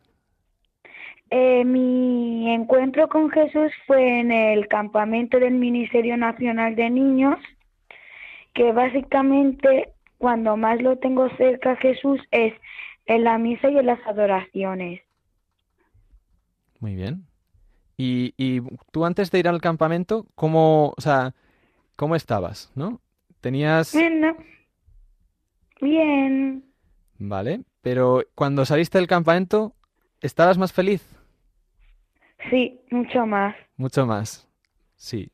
Eh, 1.29 1.63
mi 1.63 2.51
encuentro 2.51 3.07
con 3.07 3.29
Jesús 3.29 3.71
fue 3.85 4.19
en 4.21 4.31
el 4.31 4.67
campamento 4.67 5.39
del 5.39 5.53
Ministerio 5.53 6.17
Nacional 6.17 6.75
de 6.75 6.89
Niños, 6.89 7.37
que 8.55 8.71
básicamente 8.71 9.89
cuando 10.19 10.55
más 10.57 10.79
lo 10.81 10.97
tengo 10.97 11.27
cerca 11.37 11.75
Jesús 11.77 12.21
es 12.29 12.53
en 13.07 13.23
la 13.23 13.39
misa 13.39 13.71
y 13.71 13.77
en 13.79 13.87
las 13.87 14.05
adoraciones. 14.05 15.01
Muy 16.79 16.93
bien. 16.93 17.25
Y, 17.97 18.33
y 18.37 18.61
tú 18.91 19.05
antes 19.05 19.31
de 19.31 19.39
ir 19.39 19.47
al 19.47 19.59
campamento, 19.59 20.27
¿cómo, 20.35 20.93
o 20.95 21.01
sea, 21.01 21.33
cómo 21.95 22.15
estabas, 22.15 22.71
no? 22.75 23.01
Tenías... 23.41 23.93
Bueno, 23.93 24.37
bien. 25.81 26.63
Vale, 27.17 27.61
pero 27.81 28.23
cuando 28.35 28.65
saliste 28.65 28.97
del 28.97 29.07
campamento, 29.07 29.73
¿estabas 30.21 30.57
más 30.57 30.71
feliz? 30.71 31.03
Sí, 32.49 32.79
mucho 32.91 33.25
más. 33.25 33.55
Mucho 33.75 34.05
más. 34.05 34.47
Sí. 34.95 35.31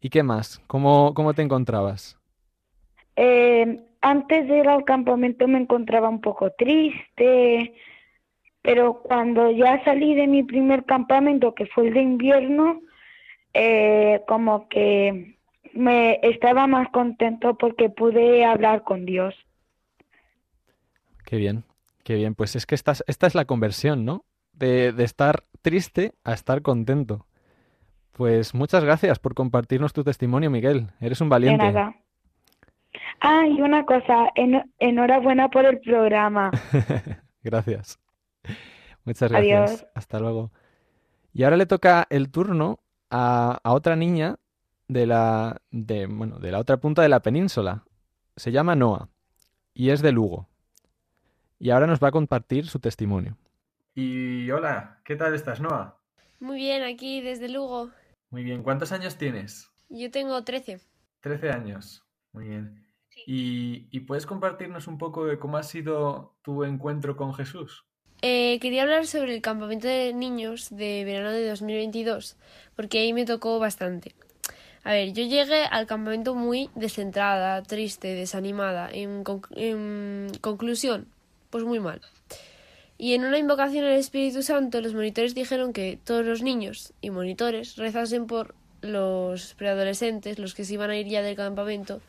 ¿Y 0.00 0.10
qué 0.10 0.22
más? 0.22 0.60
¿Cómo, 0.66 1.14
cómo 1.14 1.32
te 1.32 1.42
encontrabas? 1.42 2.18
Eh, 3.16 3.80
antes 4.10 4.48
de 4.48 4.58
ir 4.58 4.68
al 4.68 4.84
campamento 4.84 5.48
me 5.48 5.58
encontraba 5.58 6.08
un 6.08 6.20
poco 6.20 6.50
triste, 6.52 7.74
pero 8.62 9.02
cuando 9.02 9.50
ya 9.52 9.82
salí 9.84 10.14
de 10.14 10.26
mi 10.26 10.42
primer 10.44 10.84
campamento, 10.84 11.54
que 11.54 11.66
fue 11.66 11.88
el 11.88 11.94
de 11.94 12.02
invierno, 12.02 12.82
eh, 13.54 14.22
como 14.28 14.68
que 14.68 15.38
me 15.74 16.20
estaba 16.22 16.66
más 16.66 16.88
contento 16.90 17.56
porque 17.58 17.90
pude 17.90 18.44
hablar 18.44 18.84
con 18.84 19.06
Dios. 19.06 19.34
Qué 21.24 21.36
bien, 21.36 21.64
qué 22.04 22.14
bien. 22.14 22.34
Pues 22.34 22.56
es 22.56 22.66
que 22.66 22.74
esta, 22.74 22.92
es- 22.92 23.04
esta 23.06 23.26
es 23.26 23.34
la 23.34 23.44
conversión, 23.44 24.04
¿no? 24.04 24.24
De, 24.52 24.92
de 24.92 25.04
estar 25.04 25.44
triste 25.62 26.12
a 26.24 26.32
estar 26.32 26.62
contento. 26.62 27.26
Pues 28.12 28.54
muchas 28.54 28.84
gracias 28.84 29.18
por 29.18 29.34
compartirnos 29.34 29.92
tu 29.92 30.04
testimonio, 30.04 30.50
Miguel. 30.50 30.88
Eres 31.00 31.20
un 31.20 31.28
De 31.44 31.56
valiente. 31.56 31.56
nada. 31.56 31.96
Ah, 33.20 33.46
y 33.46 33.60
una 33.62 33.84
cosa, 33.86 34.28
en- 34.34 34.72
enhorabuena 34.78 35.48
por 35.50 35.64
el 35.64 35.80
programa. 35.80 36.50
Gracias. 37.42 37.98
Muchas 39.04 39.30
gracias. 39.30 39.70
Adiós. 39.70 39.86
Hasta 39.94 40.18
luego. 40.18 40.50
Y 41.32 41.44
ahora 41.44 41.56
le 41.56 41.66
toca 41.66 42.06
el 42.10 42.30
turno 42.30 42.80
a, 43.10 43.60
a 43.62 43.72
otra 43.72 43.94
niña 43.94 44.36
de 44.88 45.06
la, 45.06 45.60
de, 45.70 46.06
bueno, 46.06 46.38
de 46.40 46.50
la 46.50 46.58
otra 46.58 46.78
punta 46.78 47.02
de 47.02 47.08
la 47.08 47.20
península. 47.20 47.84
Se 48.36 48.50
llama 48.52 48.74
Noa 48.74 49.08
y 49.74 49.90
es 49.90 50.02
de 50.02 50.10
Lugo. 50.12 50.48
Y 51.58 51.70
ahora 51.70 51.86
nos 51.86 52.02
va 52.02 52.08
a 52.08 52.12
compartir 52.12 52.66
su 52.66 52.80
testimonio. 52.80 53.36
Y 53.94 54.50
hola, 54.50 54.98
¿qué 55.04 55.14
tal 55.16 55.34
estás, 55.34 55.60
Noa? 55.60 55.98
Muy 56.40 56.56
bien, 56.58 56.82
aquí 56.82 57.20
desde 57.20 57.48
Lugo. 57.48 57.90
Muy 58.30 58.42
bien, 58.42 58.62
¿cuántos 58.62 58.92
años 58.92 59.16
tienes? 59.16 59.70
Yo 59.88 60.10
tengo 60.10 60.42
13. 60.42 60.80
13 61.20 61.50
años. 61.50 62.04
Muy 62.32 62.48
bien. 62.48 62.84
¿Y, 63.24 63.88
y 63.90 64.00
puedes 64.00 64.26
compartirnos 64.26 64.86
un 64.86 64.98
poco 64.98 65.26
de 65.26 65.38
cómo 65.38 65.56
ha 65.56 65.62
sido 65.62 66.36
tu 66.42 66.64
encuentro 66.64 67.16
con 67.16 67.34
Jesús? 67.34 67.84
Eh, 68.22 68.58
quería 68.60 68.82
hablar 68.82 69.06
sobre 69.06 69.34
el 69.34 69.42
campamento 69.42 69.86
de 69.88 70.12
niños 70.14 70.68
de 70.70 71.04
verano 71.04 71.30
de 71.32 71.46
2022, 71.48 72.36
porque 72.74 72.98
ahí 72.98 73.12
me 73.12 73.24
tocó 73.26 73.58
bastante. 73.58 74.14
A 74.84 74.92
ver, 74.92 75.12
yo 75.12 75.24
llegué 75.24 75.64
al 75.64 75.86
campamento 75.86 76.34
muy 76.34 76.70
descentrada, 76.74 77.62
triste, 77.62 78.08
desanimada. 78.14 78.88
En, 78.92 79.24
conc- 79.24 79.48
en 79.56 80.30
conclusión, 80.40 81.08
pues 81.50 81.64
muy 81.64 81.80
mal. 81.80 82.00
Y 82.98 83.14
en 83.14 83.24
una 83.24 83.38
invocación 83.38 83.84
al 83.84 83.92
Espíritu 83.92 84.42
Santo, 84.42 84.80
los 84.80 84.94
monitores 84.94 85.34
dijeron 85.34 85.72
que 85.72 85.98
todos 86.02 86.24
los 86.24 86.42
niños 86.42 86.92
y 87.02 87.10
monitores 87.10 87.76
rezasen 87.76 88.26
por 88.26 88.54
los 88.80 89.54
preadolescentes, 89.54 90.38
los 90.38 90.54
que 90.54 90.64
se 90.64 90.74
iban 90.74 90.90
a 90.90 90.96
ir 90.96 91.06
ya 91.08 91.22
del 91.22 91.36
campamento, 91.36 92.00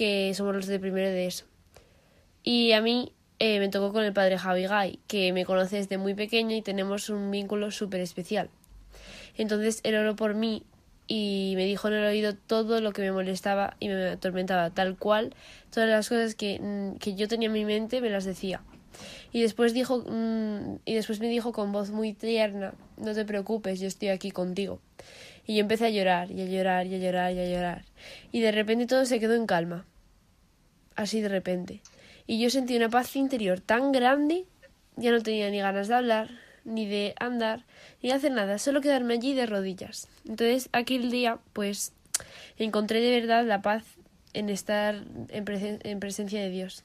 que 0.00 0.32
somos 0.32 0.56
los 0.56 0.66
de 0.66 0.80
primero 0.80 1.10
de 1.10 1.26
eso. 1.26 1.44
Y 2.42 2.72
a 2.72 2.80
mí 2.80 3.12
eh, 3.38 3.58
me 3.58 3.68
tocó 3.68 3.92
con 3.92 4.02
el 4.02 4.14
padre 4.14 4.38
Javi 4.38 4.66
Gay, 4.66 4.98
que 5.06 5.30
me 5.34 5.44
conoce 5.44 5.76
desde 5.76 5.98
muy 5.98 6.14
pequeño 6.14 6.56
y 6.56 6.62
tenemos 6.62 7.10
un 7.10 7.30
vínculo 7.30 7.70
súper 7.70 8.00
especial. 8.00 8.48
Entonces 9.36 9.80
él 9.82 9.96
oró 9.96 10.16
por 10.16 10.32
mí 10.34 10.62
y 11.06 11.52
me 11.54 11.66
dijo 11.66 11.88
en 11.88 11.94
el 11.94 12.06
oído 12.06 12.34
todo 12.34 12.80
lo 12.80 12.94
que 12.94 13.02
me 13.02 13.12
molestaba 13.12 13.76
y 13.78 13.88
me 13.88 14.06
atormentaba, 14.06 14.70
tal 14.70 14.96
cual, 14.96 15.34
todas 15.70 15.90
las 15.90 16.08
cosas 16.08 16.34
que, 16.34 16.58
mm, 16.58 16.96
que 16.96 17.14
yo 17.14 17.28
tenía 17.28 17.48
en 17.48 17.52
mi 17.52 17.66
mente 17.66 18.00
me 18.00 18.08
las 18.08 18.24
decía. 18.24 18.62
Y 19.34 19.42
después 19.42 19.74
dijo 19.74 19.98
mm, 19.98 20.78
y 20.86 20.94
después 20.94 21.20
me 21.20 21.28
dijo 21.28 21.52
con 21.52 21.72
voz 21.72 21.90
muy 21.90 22.14
tierna, 22.14 22.72
no 22.96 23.12
te 23.12 23.26
preocupes, 23.26 23.80
yo 23.80 23.86
estoy 23.86 24.08
aquí 24.08 24.30
contigo. 24.30 24.80
Y 25.46 25.56
yo 25.56 25.60
empecé 25.60 25.84
a 25.84 25.90
llorar, 25.90 26.30
y 26.30 26.40
a 26.40 26.46
llorar, 26.46 26.86
y 26.86 26.94
a 26.94 26.98
llorar, 26.98 27.34
y 27.34 27.40
a 27.40 27.46
llorar. 27.46 27.84
Y 28.32 28.40
de 28.40 28.50
repente 28.50 28.86
todo 28.86 29.04
se 29.04 29.20
quedó 29.20 29.34
en 29.34 29.46
calma. 29.46 29.84
Así 30.96 31.20
de 31.20 31.28
repente. 31.28 31.82
Y 32.26 32.40
yo 32.40 32.50
sentí 32.50 32.76
una 32.76 32.88
paz 32.88 33.16
interior 33.16 33.60
tan 33.60 33.92
grande, 33.92 34.44
ya 34.96 35.10
no 35.10 35.20
tenía 35.22 35.50
ni 35.50 35.58
ganas 35.58 35.88
de 35.88 35.94
hablar, 35.94 36.30
ni 36.64 36.86
de 36.86 37.14
andar, 37.18 37.64
ni 38.02 38.10
de 38.10 38.14
hacer 38.16 38.32
nada, 38.32 38.58
solo 38.58 38.80
quedarme 38.80 39.14
allí 39.14 39.34
de 39.34 39.46
rodillas. 39.46 40.08
Entonces, 40.28 40.68
aquel 40.72 41.10
día, 41.10 41.38
pues, 41.52 41.94
encontré 42.56 43.00
de 43.00 43.18
verdad 43.20 43.44
la 43.46 43.62
paz 43.62 43.84
en 44.34 44.48
estar 44.50 44.94
en, 45.28 45.44
presen- 45.44 45.80
en 45.82 46.00
presencia 46.00 46.40
de 46.40 46.50
Dios. 46.50 46.84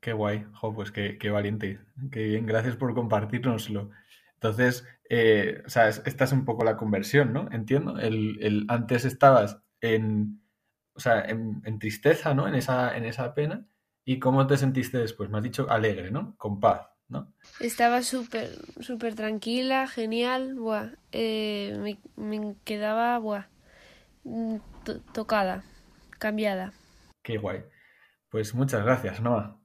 Qué 0.00 0.12
guay, 0.12 0.44
jo, 0.54 0.74
pues 0.74 0.90
qué, 0.90 1.18
qué 1.18 1.30
valiente, 1.30 1.78
qué 2.10 2.24
bien, 2.24 2.46
gracias 2.46 2.76
por 2.76 2.94
compartirnoslo. 2.94 3.90
Entonces, 4.34 4.86
eh, 5.08 5.62
o 5.66 5.68
sea, 5.70 5.88
es- 5.88 6.02
esta 6.06 6.24
es 6.24 6.32
un 6.32 6.44
poco 6.44 6.64
la 6.64 6.76
conversión, 6.76 7.32
¿no? 7.32 7.48
Entiendo. 7.52 7.98
El, 7.98 8.38
el- 8.42 8.64
antes 8.68 9.04
estabas 9.04 9.58
en, 9.80 10.40
o 10.94 11.00
sea, 11.00 11.22
en, 11.22 11.62
en 11.64 11.78
tristeza, 11.78 12.34
¿no? 12.34 12.48
En 12.48 12.54
esa, 12.54 12.96
en 12.96 13.04
esa 13.04 13.34
pena. 13.34 13.66
¿Y 14.04 14.18
cómo 14.18 14.46
te 14.46 14.56
sentiste 14.56 14.98
después? 14.98 15.30
Me 15.30 15.38
has 15.38 15.44
dicho 15.44 15.70
alegre, 15.70 16.10
¿no? 16.10 16.34
Con 16.38 16.58
paz, 16.60 16.88
¿no? 17.08 17.32
Estaba 17.60 18.02
súper, 18.02 18.48
súper 18.80 19.14
tranquila, 19.14 19.86
genial, 19.86 20.54
buah. 20.54 20.88
Eh, 21.12 21.76
me, 21.82 21.98
me 22.16 22.56
quedaba, 22.64 23.18
buah, 23.18 23.46
mm, 24.24 24.56
to- 24.84 25.00
tocada, 25.12 25.64
cambiada. 26.18 26.72
Qué 27.22 27.38
guay. 27.38 27.64
Pues 28.30 28.54
muchas 28.54 28.84
gracias, 28.84 29.20
Noah. 29.22 29.60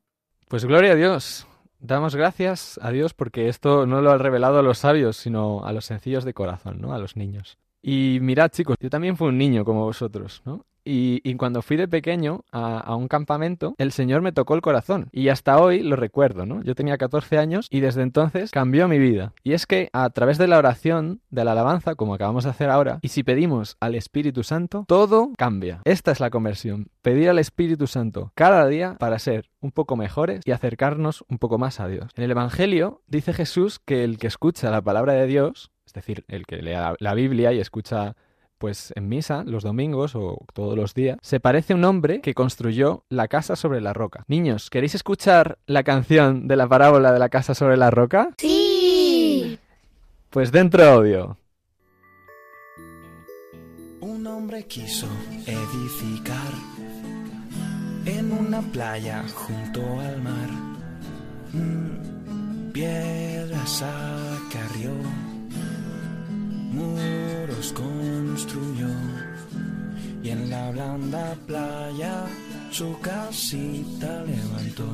Pues 0.47 0.65
gloria 0.65 0.93
a 0.93 0.95
Dios. 0.95 1.47
Damos 1.79 2.15
gracias 2.15 2.79
a 2.81 2.91
Dios 2.91 3.13
porque 3.13 3.47
esto 3.47 3.85
no 3.85 4.01
lo 4.01 4.11
ha 4.11 4.17
revelado 4.17 4.59
a 4.59 4.63
los 4.63 4.79
sabios, 4.79 5.17
sino 5.17 5.65
a 5.65 5.73
los 5.73 5.85
sencillos 5.85 6.23
de 6.23 6.33
corazón, 6.33 6.81
¿no? 6.81 6.93
A 6.93 6.99
los 6.99 7.15
niños. 7.15 7.57
Y 7.81 8.19
mirad, 8.21 8.49
chicos, 8.51 8.77
yo 8.79 8.89
también 8.89 9.17
fui 9.17 9.27
un 9.29 9.37
niño 9.37 9.63
como 9.65 9.83
vosotros, 9.85 10.41
¿no? 10.45 10.65
Y, 10.85 11.35
cuando 11.35 11.61
fui 11.61 11.75
de 11.75 11.87
pequeño 11.87 12.45
a, 12.51 12.79
a 12.79 12.95
un 12.95 13.07
campamento, 13.07 13.75
el 13.77 13.91
Señor 13.91 14.21
me 14.21 14.31
tocó 14.31 14.55
el 14.55 14.61
corazón. 14.61 15.09
Y 15.11 15.29
hasta 15.29 15.59
hoy 15.59 15.81
lo 15.81 15.95
recuerdo, 15.95 16.45
¿no? 16.45 16.63
Yo 16.63 16.75
tenía 16.75 16.97
14 16.97 17.37
años 17.37 17.67
y 17.69 17.81
desde 17.81 18.03
entonces 18.03 18.51
cambió 18.51 18.87
mi 18.87 18.99
vida. 18.99 19.33
Y 19.43 19.53
es 19.53 19.65
que 19.65 19.89
a 19.91 20.09
través 20.11 20.37
de 20.37 20.47
la 20.47 20.57
oración, 20.57 21.21
de 21.29 21.43
la 21.43 21.51
alabanza, 21.51 21.95
como 21.95 22.13
acabamos 22.13 22.45
de 22.45 22.51
hacer 22.51 22.69
ahora, 22.69 22.99
y 23.01 23.09
si 23.09 23.23
pedimos 23.23 23.75
al 23.79 23.95
Espíritu 23.95 24.43
Santo, 24.43 24.85
todo 24.87 25.31
cambia. 25.37 25.81
Esta 25.83 26.11
es 26.11 26.19
la 26.19 26.29
conversión. 26.29 26.89
Pedir 27.01 27.29
al 27.29 27.39
Espíritu 27.39 27.87
Santo 27.87 28.31
cada 28.35 28.67
día 28.67 28.95
para 28.99 29.19
ser 29.19 29.49
un 29.61 29.71
poco 29.71 29.95
mejores 29.95 30.41
y 30.45 30.51
acercarnos 30.51 31.25
un 31.27 31.37
poco 31.37 31.57
más 31.57 31.79
a 31.79 31.87
Dios. 31.87 32.11
En 32.15 32.23
el 32.23 32.31
Evangelio 32.31 33.01
dice 33.07 33.33
Jesús 33.33 33.79
que 33.79 34.03
el 34.03 34.17
que 34.17 34.27
escucha 34.27 34.71
la 34.71 34.81
palabra 34.81 35.13
de 35.13 35.27
Dios, 35.27 35.71
es 35.85 35.93
decir, 35.93 36.25
el 36.27 36.45
que 36.45 36.61
lea 36.61 36.95
la 36.99 37.13
Biblia 37.13 37.51
y 37.53 37.59
escucha 37.59 38.15
pues 38.57 38.93
en 38.95 39.07
misa 39.09 39.43
los 39.45 39.63
domingos 39.63 40.15
o 40.15 40.45
todos 40.53 40.75
los 40.75 40.93
días, 40.93 41.17
se 41.21 41.39
parece 41.39 41.73
a 41.73 41.75
un 41.75 41.83
hombre 41.83 42.21
que 42.21 42.33
construyó 42.33 43.03
la 43.09 43.27
casa 43.27 43.55
sobre 43.55 43.81
la 43.81 43.93
roca. 43.93 44.23
Niños, 44.27 44.69
¿queréis 44.69 44.95
escuchar 44.95 45.57
la 45.65 45.83
canción 45.83 46.47
de 46.47 46.55
la 46.55 46.67
parábola 46.67 47.11
de 47.11 47.19
la 47.19 47.29
casa 47.29 47.55
sobre 47.55 47.77
la 47.77 47.91
roca? 47.91 48.29
Sí. 48.37 49.59
Pues 50.29 50.51
dentro 50.51 50.83
audio. 50.83 51.37
Un 54.01 54.27
hombre 54.27 54.65
quiso 54.65 55.07
edificar 55.45 56.51
en 58.05 58.31
una 58.31 58.61
playa 58.61 59.23
junto 59.33 59.81
al 59.99 60.21
mar. 60.21 60.49
Mm, 61.53 62.71
Piedras 62.71 63.81
acarrió, 63.81 64.91
muros 66.73 67.71
construyó 68.35 68.89
y 70.21 70.29
en 70.29 70.49
la 70.49 70.69
blanda 70.71 71.37
playa 71.47 72.25
su 72.69 72.99
casita 72.99 74.23
levantó. 74.25 74.89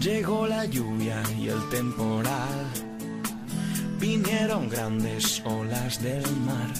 Llegó 0.00 0.46
la 0.46 0.64
lluvia 0.64 1.22
y 1.38 1.48
el 1.48 1.68
temporal, 1.68 2.64
vinieron 4.00 4.70
grandes 4.70 5.42
olas 5.44 6.02
del 6.02 6.24
mar. 6.48 6.72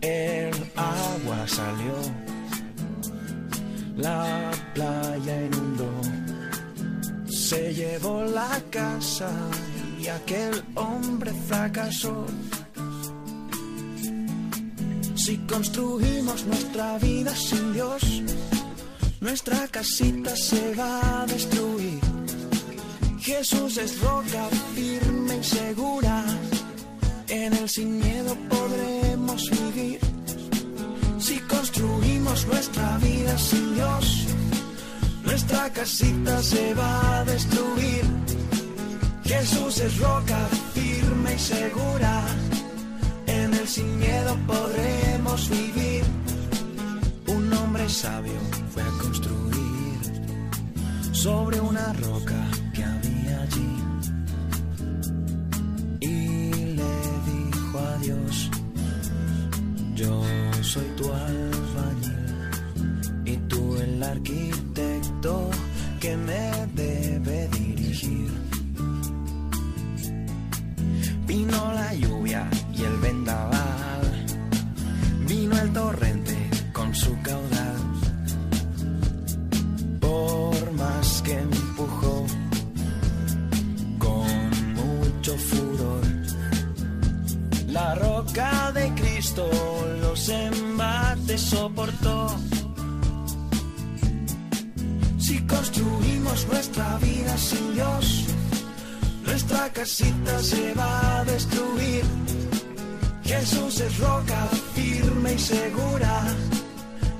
El 0.00 0.54
agua 0.76 1.46
salió, 1.46 1.96
la 3.98 4.50
playa 4.72 5.42
inundó, 5.44 5.92
se 7.28 7.74
llevó 7.74 8.24
la 8.24 8.58
casa 8.70 9.30
y 10.02 10.08
aquel 10.08 10.62
hombre 10.74 11.32
fracasó. 11.48 12.26
Si 15.14 15.36
construimos 15.38 16.46
nuestra 16.46 16.98
vida 16.98 17.34
sin 17.34 17.72
Dios, 17.72 18.02
nuestra 19.20 19.68
casita 19.68 20.34
se 20.34 20.74
va 20.74 21.22
a 21.22 21.26
destruir. 21.26 22.00
Jesús 23.20 23.76
es 23.76 24.00
roca 24.00 24.48
firme 24.74 25.36
y 25.36 25.44
segura, 25.44 26.24
en 27.28 27.52
él 27.52 27.68
sin 27.68 27.98
miedo 27.98 28.34
podremos 28.48 29.50
vivir. 29.50 30.00
Si 31.18 31.38
construimos 31.40 32.46
nuestra 32.46 32.98
vida 32.98 33.36
sin 33.38 33.74
Dios, 33.74 34.26
nuestra 35.24 35.70
casita 35.70 36.42
se 36.42 36.74
va 36.74 37.18
a 37.18 37.24
destruir. 37.24 38.04
Jesús 39.30 39.78
es 39.78 39.96
roca 39.98 40.48
firme 40.74 41.34
y 41.34 41.38
segura, 41.38 42.24
en 43.28 43.54
él 43.54 43.68
sin 43.68 43.96
miedo 43.96 44.36
podremos 44.44 45.48
vivir. 45.48 46.02
Un 47.28 47.52
hombre 47.52 47.88
sabio 47.88 48.40
fue 48.72 48.82
a 48.82 48.90
construir 49.00 50.00
sobre 51.12 51.60
una 51.60 51.92
roca 51.92 52.44
que 52.74 52.82
había 52.82 53.42
allí 53.42 53.76
y 56.00 56.50
le 56.78 56.92
dijo 57.30 57.78
a 57.78 57.96
Dios, 57.98 58.50
yo 59.94 60.24
soy 60.60 60.86
tu 60.96 61.04
albañil 61.12 62.50
y 63.24 63.36
tú 63.48 63.76
el 63.76 64.02
arquitecto 64.02 65.50
que 66.00 66.16
me 66.16 66.49
soportó. 91.38 92.36
Si 95.18 95.38
construimos 95.46 96.46
nuestra 96.48 96.98
vida 96.98 97.36
sin 97.36 97.74
Dios, 97.74 98.24
nuestra 99.24 99.70
casita 99.70 100.38
se 100.40 100.74
va 100.74 101.20
a 101.20 101.24
destruir. 101.24 102.04
Jesús 103.24 103.80
es 103.80 103.98
roca 103.98 104.48
firme 104.74 105.34
y 105.34 105.38
segura, 105.38 106.14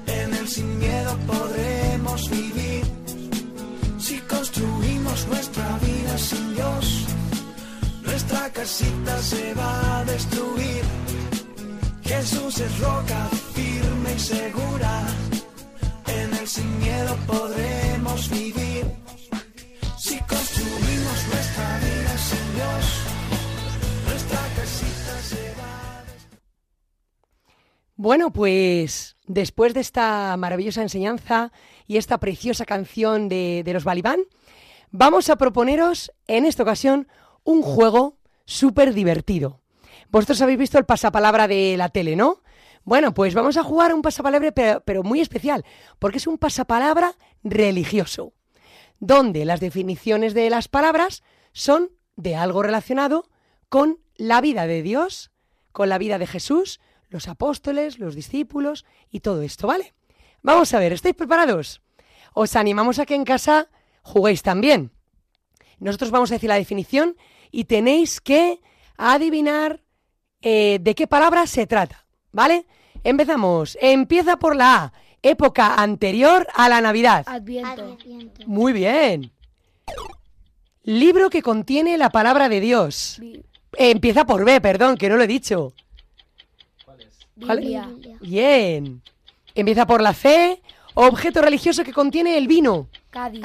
en 0.07 0.35
él 0.35 0.49
sin 0.49 0.79
miedo 0.79 1.16
podremos 1.27 2.31
vivir. 2.31 2.51
nuestra 5.29 5.79
vida 5.79 6.18
sin 6.18 6.55
Dios. 6.55 7.05
Nuestra 8.03 8.51
casita 8.51 9.18
se 9.23 9.55
va 9.55 9.99
a 9.99 10.05
destruir. 10.05 11.10
Jesús 12.11 12.59
es 12.59 12.81
roca 12.81 13.29
firme 13.55 14.12
y 14.16 14.18
segura. 14.18 15.07
En 16.09 16.35
él 16.35 16.49
sin 16.49 16.79
miedo 16.81 17.16
podremos 17.25 18.29
vivir. 18.29 18.85
Si 19.96 20.18
construimos 20.18 21.18
nuestra 21.29 21.79
vida 21.79 22.18
sin 22.18 22.55
Dios, 22.57 22.85
nuestra 24.09 24.40
casita 24.57 25.23
se 25.23 25.55
va. 25.55 26.05
Bueno, 27.94 28.33
pues 28.33 29.16
después 29.29 29.73
de 29.73 29.81
esta 29.81 30.37
maravillosa 30.37 30.83
enseñanza 30.83 31.53
y 31.87 31.96
esta 31.96 32.18
preciosa 32.18 32.64
canción 32.64 33.29
de, 33.29 33.62
de 33.64 33.73
los 33.73 33.85
Balibán, 33.85 34.18
vamos 34.90 35.31
a 35.31 35.37
proponeros 35.37 36.11
en 36.27 36.44
esta 36.44 36.64
ocasión 36.64 37.07
un 37.44 37.62
juego 37.62 38.18
súper 38.46 38.94
divertido. 38.94 39.60
Vosotros 40.11 40.40
habéis 40.42 40.59
visto 40.59 40.79
el 40.79 40.85
pasapalabra 40.85 41.49
de 41.49 41.77
la 41.77 41.88
tele, 41.88 42.16
¿no? 42.16 42.42
Bueno, 42.83 43.14
pues 43.14 43.35
vamos 43.35 43.57
a 43.57 43.62
jugar 43.62 43.94
un 43.94 44.03
pasapalabra, 44.03 44.53
pero, 44.53 44.83
pero 44.85 45.03
muy 45.03 45.20
especial, 45.20 45.64
porque 45.99 46.18
es 46.18 46.27
un 46.27 46.38
pasapalabra 46.38 47.14
religioso, 47.44 48.33
donde 48.99 49.44
las 49.44 49.61
definiciones 49.61 50.35
de 50.35 50.51
las 50.51 50.68
palabras 50.68 51.23
son 51.53 51.90
de 52.16 52.37
algo 52.37 52.62
relacionado 52.62 53.29
con 53.68 53.99
la 54.16 54.40
vida 54.40 54.66
de 54.66 54.83
Dios, 54.83 55.31
con 55.73 55.88
la 55.88 55.99
vida 55.99 56.18
de 56.18 56.27
Jesús, 56.27 56.81
los 57.09 57.29
apóstoles, 57.29 57.99
los 57.99 58.14
discípulos 58.14 58.85
y 59.11 59.20
todo 59.20 59.42
esto, 59.42 59.66
¿vale? 59.66 59.94
Vamos 60.42 60.73
a 60.75 60.79
ver, 60.79 60.92
¿estáis 60.92 61.14
preparados? 61.14 61.83
Os 62.35 62.57
animamos 62.57 62.99
a 62.99 63.07
que 63.07 63.14
en 63.14 63.25
casa 63.25 63.68
juguéis 64.03 64.42
también. 64.42 64.92
Nosotros 65.79 66.11
vamos 66.11 66.31
a 66.31 66.35
decir 66.35 66.49
la 66.49 66.57
definición 66.57 67.16
y 67.51 67.64
tenéis 67.64 68.20
que 68.20 68.61
adivinar 68.96 69.83
eh, 70.42 70.79
de 70.81 70.94
qué 70.94 71.07
palabra 71.07 71.46
se 71.46 71.66
trata, 71.66 72.05
¿vale? 72.33 72.66
Empezamos. 73.05 73.76
Empieza 73.81 74.38
por 74.38 74.57
la 74.57 74.74
A. 74.85 74.92
Época 75.22 75.74
anterior 75.74 76.46
a 76.55 76.68
la 76.70 76.81
Navidad. 76.81 77.24
Adviento. 77.26 77.98
Muy 78.46 78.72
bien. 78.72 79.31
Libro 80.85 81.29
que 81.29 81.42
contiene 81.42 81.98
la 81.98 82.11
palabra 82.11 82.48
de 82.48 82.61
Dios. 82.61 83.16
Bi- 83.20 83.42
Eh, 83.76 83.90
empieza 83.92 84.24
por 84.26 84.44
B, 84.44 84.61
perdón, 84.61 84.96
que 84.96 85.09
no 85.09 85.16
lo 85.16 85.22
he 85.22 85.26
dicho. 85.29 85.72
¿Cuál? 86.85 87.59
Biblia. 87.61 87.88
Bien. 88.20 89.00
Empieza 89.55 89.87
por 89.87 90.00
la 90.03 90.12
C. 90.14 90.61
Objeto 90.94 91.40
religioso 91.40 91.85
que 91.85 91.92
contiene 91.92 92.37
el 92.37 92.48
vino. 92.48 92.88
Cádiz. 93.11 93.44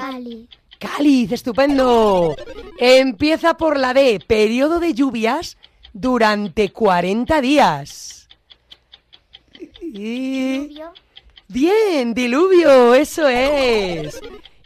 Cáliz, 0.80 1.32
estupendo. 1.32 2.36
Empieza 2.80 3.56
por 3.56 3.78
la 3.78 3.94
D. 3.94 4.20
Periodo 4.26 4.80
de 4.80 4.94
lluvias 4.96 5.58
durante 6.00 6.72
40 6.74 7.40
días. 7.42 8.28
Y- 9.82 10.78
Bien, 11.48 12.14
diluvio, 12.14 12.94
eso 12.96 13.28
es. 13.30 14.20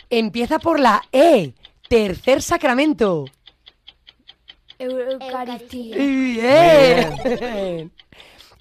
Empieza 0.09 0.57
por 0.59 0.79
la 0.79 1.03
E. 1.11 1.53
Tercer 1.87 2.41
sacramento. 2.41 3.25
Eu- 4.79 5.11
Eucaristía. 5.21 5.95
Bien. 5.97 7.91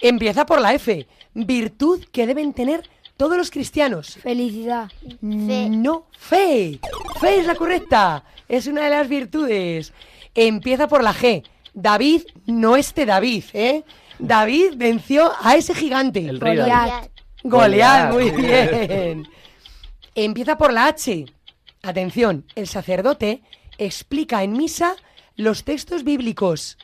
Empieza 0.01 0.45
por 0.45 0.61
la 0.61 0.75
F. 0.75 1.07
Virtud 1.35 2.05
que 2.13 2.27
deben 2.27 2.53
tener 2.53 2.83
todos 3.17 3.37
los 3.37 3.51
cristianos. 3.51 4.17
Felicidad. 4.17 4.91
No, 5.23 6.07
fe. 6.19 6.81
Fe 7.21 7.39
es 7.41 7.47
la 7.47 7.55
correcta. 7.55 8.25
Es 8.49 8.67
una 8.67 8.83
de 8.85 8.91
las 8.91 9.09
virtudes. 9.09 9.93
Empieza 10.35 10.89
por 10.89 11.03
la 11.03 11.15
G. 11.15 11.45
David, 11.81 12.23
no 12.47 12.75
este 12.75 13.07
David, 13.07 13.45
¿eh? 13.53 13.85
David 14.19 14.73
venció 14.75 15.31
a 15.41 15.55
ese 15.55 15.77
gigante. 15.77 16.29
El 16.29 16.41
rey 16.41 16.57
David. 16.57 16.73
Goliat. 16.73 17.11
Goliat, 17.45 18.13
muy 18.13 18.31
bien. 18.31 19.29
Empieza 20.17 20.59
por 20.59 20.73
la 20.73 20.89
H. 20.89 21.27
Atención, 21.85 22.45
el 22.57 22.67
sacerdote 22.67 23.43
explica 23.79 24.43
en 24.43 24.55
misa 24.55 24.97
los 25.37 25.63
textos 25.63 26.03
bíblicos. 26.03 26.79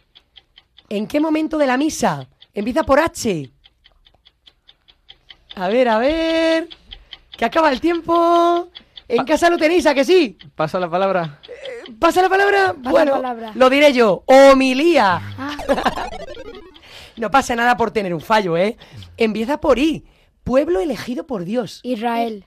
¿En 0.89 1.09
qué 1.09 1.19
momento 1.19 1.59
de 1.59 1.67
la 1.67 1.77
misa? 1.77 2.29
Empieza 2.53 2.85
por 2.85 3.01
H. 3.01 3.51
A 5.57 5.69
ver, 5.69 5.89
a 5.89 5.99
ver. 5.99 6.69
Que 7.37 7.45
acaba 7.45 7.73
el 7.73 7.81
tiempo. 7.81 8.71
En 9.09 9.25
casa 9.25 9.51
lo 9.51 9.59
tenéis, 9.59 9.87
¿a 9.87 9.95
que 9.95 10.05
sí? 10.05 10.39
Pasa 10.55 10.81
la 10.81 10.89
palabra. 10.89 11.41
¿Pasa 11.99 12.23
la 12.23 12.29
palabra? 12.29 12.75
Pasa 12.75 12.91
bueno, 12.91 13.11
la 13.13 13.17
palabra. 13.21 13.53
lo 13.55 13.69
diré 13.71 13.93
yo. 13.93 14.23
Homilía. 14.27 15.21
Ah, 15.39 15.57
No 17.17 17.31
pasa 17.31 17.55
nada 17.55 17.77
por 17.77 17.91
tener 17.93 18.13
un 18.13 18.21
fallo, 18.21 18.57
¿eh? 18.57 18.77
Empieza 19.17 19.61
por 19.61 19.79
I. 19.79 20.05
Pueblo 20.43 20.81
elegido 20.81 21.27
por 21.27 21.45
Dios. 21.45 21.81
Israel. 21.85 22.45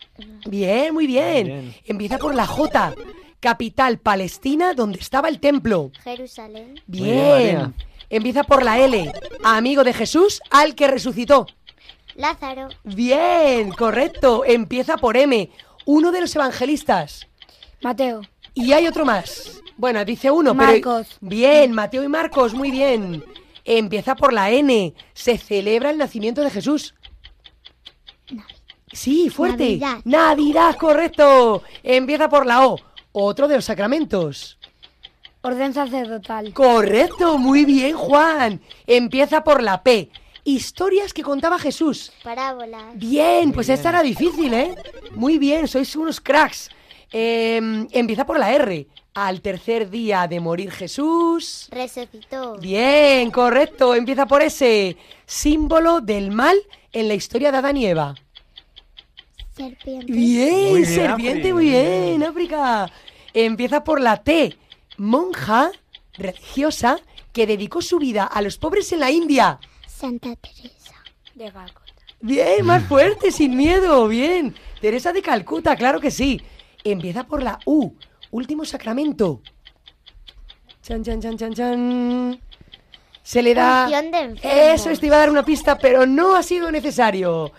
Bien, 0.48 0.94
muy 0.94 1.08
bien. 1.08 1.46
Bien. 1.48 1.76
Empieza 1.86 2.18
por 2.18 2.36
la 2.36 2.46
J. 2.46 2.94
Capital 3.40 3.98
Palestina, 4.00 4.74
donde 4.74 5.00
estaba 5.00 5.30
el 5.30 5.40
templo. 5.40 5.92
Jerusalén. 6.04 6.82
bien, 6.86 7.38
Bien. 7.38 7.74
Empieza 8.10 8.44
por 8.44 8.64
la 8.64 8.78
L. 8.80 9.12
Amigo 9.44 9.84
de 9.84 9.94
Jesús, 9.94 10.42
al 10.50 10.76
que 10.76 10.88
resucitó. 10.88 11.48
Lázaro. 12.16 12.68
Bien, 12.84 13.70
correcto. 13.72 14.44
Empieza 14.46 14.98
por 14.98 15.18
M. 15.18 15.50
Uno 15.88 16.12
de 16.12 16.20
los 16.20 16.36
evangelistas. 16.36 17.28
Mateo. 17.82 18.22
Y 18.54 18.74
hay 18.74 18.88
otro 18.88 19.06
más. 19.06 19.62
Bueno, 19.78 20.04
dice 20.04 20.30
uno, 20.30 20.54
Marcos. 20.54 21.08
pero... 21.22 21.30
Bien, 21.30 21.72
Mateo 21.72 22.04
y 22.04 22.10
Marcos, 22.10 22.54
muy 22.54 22.72
bien. 22.72 23.24
Empieza 23.64 24.14
por 24.14 24.34
la 24.34 24.50
N. 24.52 24.94
Se 25.14 25.38
celebra 25.38 25.90
el 25.90 25.98
nacimiento 25.98 26.42
de 26.42 26.50
Jesús. 26.50 26.94
Sí, 28.92 29.30
fuerte. 29.30 29.78
Navidad. 29.78 30.02
Navidad, 30.04 30.76
correcto. 30.76 31.64
Empieza 31.84 32.28
por 32.28 32.46
la 32.46 32.68
O. 32.68 32.78
Otro 33.14 33.48
de 33.48 33.56
los 33.56 33.66
sacramentos. 33.66 34.60
Orden 35.42 35.74
sacerdotal. 35.74 36.54
Correcto, 36.54 37.38
muy 37.38 37.64
bien, 37.64 37.96
Juan. 37.96 38.60
Empieza 38.86 39.46
por 39.46 39.64
la 39.64 39.84
P. 39.84 40.10
Historias 40.48 41.12
que 41.12 41.24
contaba 41.24 41.60
Jesús. 41.60 42.14
Parábolas. 42.24 42.96
Bien, 42.96 43.52
pues 43.52 43.68
esta 43.68 43.90
era 43.90 44.02
difícil, 44.02 44.54
¿eh? 44.54 44.76
Muy 45.12 45.38
bien, 45.38 45.68
sois 45.68 45.94
unos 45.98 46.22
cracks. 46.22 46.70
Eh, 47.12 47.60
empieza 47.92 48.26
por 48.26 48.40
la 48.40 48.54
R. 48.54 48.88
Al 49.14 49.42
tercer 49.42 49.90
día 49.90 50.26
de 50.26 50.40
morir 50.40 50.72
Jesús. 50.72 51.68
Resucitó. 51.70 52.58
Bien, 52.60 53.30
correcto. 53.30 53.94
Empieza 53.94 54.26
por 54.26 54.42
ese 54.42 54.96
símbolo 55.26 56.00
del 56.00 56.32
mal 56.32 56.56
en 56.94 57.10
la 57.10 57.16
historia 57.16 57.52
de 57.52 57.58
Adán 57.58 57.76
y 57.76 57.88
Eva. 57.88 58.16
Serpiente. 59.54 60.14
Bien, 60.14 60.70
Muy 60.70 60.82
bien, 60.84 60.86
serpiente, 60.86 61.54
muy 61.54 61.66
bien, 61.66 62.24
África. 62.24 62.90
Empieza 63.34 63.84
por 63.84 64.00
la 64.00 64.24
T. 64.24 64.58
Monja 64.96 65.72
religiosa 66.14 67.02
que 67.34 67.46
dedicó 67.46 67.82
su 67.82 68.00
vida 68.00 68.24
a 68.24 68.42
los 68.42 68.58
pobres 68.58 68.94
en 68.94 69.02
la 69.02 69.12
India. 69.12 69.60
Santa 69.98 70.36
Teresa. 70.36 70.94
De 71.34 71.52
Calcuta. 71.52 72.04
Bien, 72.22 72.64
más 72.64 72.84
fuerte, 72.84 73.32
sin 73.32 73.58
miedo, 73.58 74.08
bien. 74.08 74.54
Teresa 74.80 75.12
de 75.12 75.24
Calcuta, 75.24 75.76
claro 75.76 76.00
que 76.00 76.12
sí. 76.12 76.40
Empieza 76.84 77.26
por 77.26 77.42
la 77.42 77.58
U, 77.66 77.94
último 78.30 78.64
sacramento. 78.64 79.42
Chan, 80.84 81.04
chan, 81.04 81.20
chan, 81.20 81.38
chan, 81.38 81.54
chan. 81.56 82.40
Se 83.24 83.42
le 83.42 83.56
da... 83.56 83.88
De. 83.88 84.40
Eso, 84.74 84.92
te 84.92 85.08
iba 85.08 85.16
a 85.16 85.20
dar 85.20 85.32
una 85.32 85.44
pista, 85.44 85.80
pero 85.80 86.06
no 86.06 86.36
ha 86.36 86.44
sido 86.44 86.72
necesario. 86.72 87.52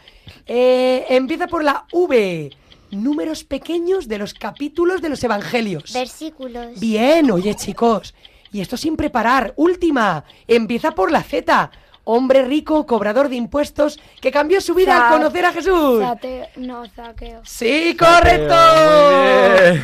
Eh, 0.47 1.07
empieza 1.09 1.49
por 1.49 1.65
la 1.65 1.87
V, 1.91 2.51
números 2.93 3.43
pequeños 3.43 4.07
de 4.07 4.19
los 4.19 4.33
capítulos 4.33 5.03
de 5.03 5.09
los 5.09 5.25
evangelios. 5.25 5.93
Versículos. 5.93 6.79
Bien, 6.79 7.33
oye 7.33 7.57
chicos, 7.57 8.15
y 8.53 8.61
esto 8.61 8.77
sin 8.77 8.97
preparar. 8.97 9.55
Última, 9.57 10.25
empieza 10.47 10.93
por 10.93 11.11
la 11.11 11.25
Z. 11.25 11.73
Hombre 12.11 12.43
rico, 12.43 12.87
cobrador 12.87 13.29
de 13.29 13.37
impuestos, 13.37 14.01
que 14.23 14.31
cambió 14.33 14.63
su 14.63 14.75
vida 14.75 15.09
al 15.09 15.13
conocer 15.19 15.45
a 15.45 15.53
Jesús. 15.53 16.01
Zate- 16.01 16.49
no, 16.57 16.87
saqueo. 16.87 17.43
Sí, 17.45 17.95
correcto. 17.99 18.55
Muy 18.55 19.27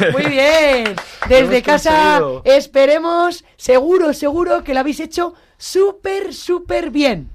bien. 0.00 0.12
Muy 0.12 0.24
bien. 0.32 0.96
Desde 1.28 1.62
casa 1.62 1.90
conseguido. 2.20 2.42
esperemos, 2.46 3.44
seguro, 3.58 4.14
seguro 4.14 4.64
que 4.64 4.72
lo 4.72 4.80
habéis 4.80 5.00
hecho 5.00 5.34
súper, 5.58 6.32
súper 6.32 6.90
bien. 6.90 7.28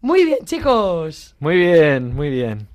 Muy 0.00 0.24
bien, 0.24 0.38
chicos. 0.46 1.36
Muy 1.38 1.56
bien, 1.56 2.14
muy 2.14 2.30
bien. 2.30 2.66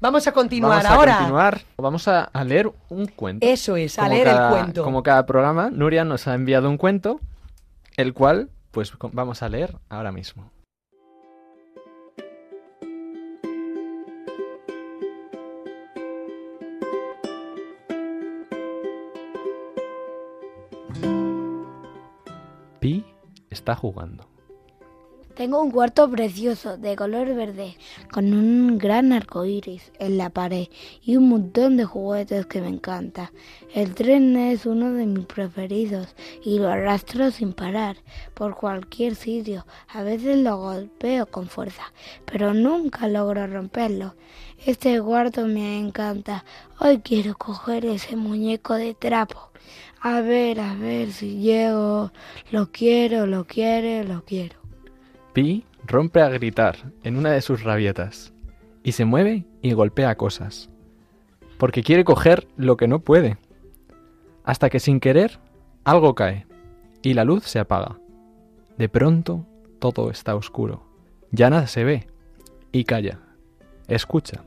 Vamos 0.00 0.26
a 0.26 0.32
continuar 0.32 0.82
Vamos 0.82 0.90
a 0.90 0.94
ahora. 0.94 1.16
continuar. 1.18 1.60
Vamos 1.76 2.08
a, 2.08 2.24
a 2.24 2.42
leer 2.42 2.72
un 2.88 3.06
cuento. 3.08 3.46
Eso 3.46 3.76
es, 3.76 3.98
a 3.98 4.08
leer 4.08 4.28
cada- 4.28 4.48
el 4.48 4.54
cuento. 4.54 4.82
Como 4.82 5.02
cada 5.02 5.26
programa, 5.26 5.68
Nuria 5.68 6.04
nos 6.06 6.26
ha 6.26 6.32
enviado 6.34 6.70
un 6.70 6.78
cuento, 6.78 7.20
el 7.98 8.14
cual, 8.14 8.48
pues, 8.70 8.92
vamos 9.12 9.42
a 9.42 9.50
leer 9.50 9.76
ahora 9.90 10.10
mismo. 10.10 10.53
Está 23.50 23.74
jugando. 23.74 24.28
Tengo 25.34 25.60
un 25.60 25.72
cuarto 25.72 26.08
precioso 26.08 26.76
de 26.76 26.94
color 26.94 27.34
verde 27.34 27.76
con 28.12 28.32
un 28.32 28.78
gran 28.78 29.12
arco 29.12 29.44
iris 29.44 29.90
en 29.98 30.16
la 30.16 30.30
pared 30.30 30.68
y 31.02 31.16
un 31.16 31.28
montón 31.28 31.76
de 31.76 31.84
juguetes 31.84 32.46
que 32.46 32.60
me 32.60 32.68
encanta. 32.68 33.32
El 33.74 33.94
tren 33.94 34.36
es 34.36 34.64
uno 34.64 34.92
de 34.92 35.06
mis 35.06 35.26
preferidos 35.26 36.14
y 36.44 36.60
lo 36.60 36.68
arrastro 36.68 37.32
sin 37.32 37.52
parar 37.52 37.96
por 38.34 38.54
cualquier 38.54 39.16
sitio. 39.16 39.66
A 39.88 40.04
veces 40.04 40.38
lo 40.38 40.56
golpeo 40.58 41.26
con 41.26 41.48
fuerza, 41.48 41.92
pero 42.26 42.54
nunca 42.54 43.08
logro 43.08 43.44
romperlo. 43.48 44.14
Este 44.66 44.98
cuarto 45.02 45.46
me 45.46 45.78
encanta. 45.78 46.42
Hoy 46.80 47.00
quiero 47.00 47.34
coger 47.34 47.84
ese 47.84 48.16
muñeco 48.16 48.72
de 48.72 48.94
trapo. 48.94 49.50
A 50.00 50.22
ver, 50.22 50.58
a 50.58 50.74
ver 50.74 51.12
si 51.12 51.36
llego. 51.36 52.12
Lo 52.50 52.72
quiero, 52.72 53.26
lo 53.26 53.44
quiero, 53.44 54.08
lo 54.08 54.24
quiero. 54.24 54.56
Pi 55.34 55.66
rompe 55.86 56.22
a 56.22 56.30
gritar 56.30 56.76
en 57.02 57.18
una 57.18 57.32
de 57.32 57.42
sus 57.42 57.62
rabietas 57.62 58.32
y 58.82 58.92
se 58.92 59.04
mueve 59.04 59.44
y 59.60 59.74
golpea 59.74 60.16
cosas, 60.16 60.70
porque 61.58 61.82
quiere 61.82 62.04
coger 62.04 62.48
lo 62.56 62.78
que 62.78 62.88
no 62.88 63.00
puede, 63.00 63.36
hasta 64.44 64.70
que 64.70 64.80
sin 64.80 64.98
querer 64.98 65.40
algo 65.84 66.14
cae 66.14 66.46
y 67.02 67.12
la 67.12 67.24
luz 67.24 67.44
se 67.44 67.58
apaga. 67.58 67.98
De 68.78 68.88
pronto 68.88 69.44
todo 69.78 70.10
está 70.10 70.34
oscuro, 70.34 70.86
ya 71.32 71.50
nada 71.50 71.66
se 71.66 71.84
ve 71.84 72.06
y 72.72 72.84
calla, 72.84 73.20
escucha, 73.88 74.42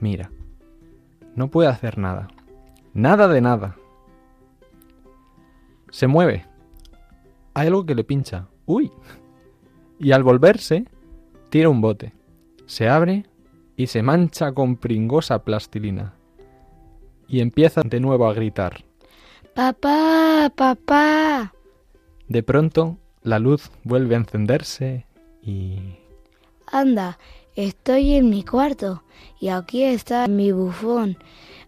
mira, 0.00 0.30
no 1.34 1.48
puede 1.48 1.68
hacer 1.68 1.98
nada, 1.98 2.28
nada 2.94 3.28
de 3.28 3.40
nada. 3.40 3.76
Se 5.90 6.06
mueve, 6.06 6.46
hay 7.54 7.66
algo 7.68 7.86
que 7.86 7.94
le 7.94 8.04
pincha, 8.04 8.48
uy, 8.66 8.90
y 9.98 10.12
al 10.12 10.22
volverse 10.22 10.84
tira 11.50 11.68
un 11.68 11.80
bote, 11.80 12.12
se 12.66 12.88
abre 12.88 13.24
y 13.76 13.86
se 13.86 14.02
mancha 14.02 14.52
con 14.52 14.76
pringosa 14.76 15.44
plastilina. 15.44 16.14
Y 17.28 17.40
empieza 17.40 17.82
de 17.82 18.00
nuevo 18.00 18.26
a 18.26 18.32
gritar. 18.32 18.84
Papá, 19.54 20.50
papá. 20.54 21.52
De 22.26 22.42
pronto 22.42 22.98
la 23.22 23.38
luz 23.38 23.70
vuelve 23.84 24.14
a 24.14 24.18
encenderse 24.18 25.06
y... 25.42 25.78
Anda, 26.66 27.18
estoy 27.66 28.14
en 28.14 28.30
mi 28.30 28.44
cuarto 28.44 29.02
y 29.40 29.48
aquí 29.48 29.82
está 29.82 30.28
mi 30.28 30.52
bufón, 30.52 31.18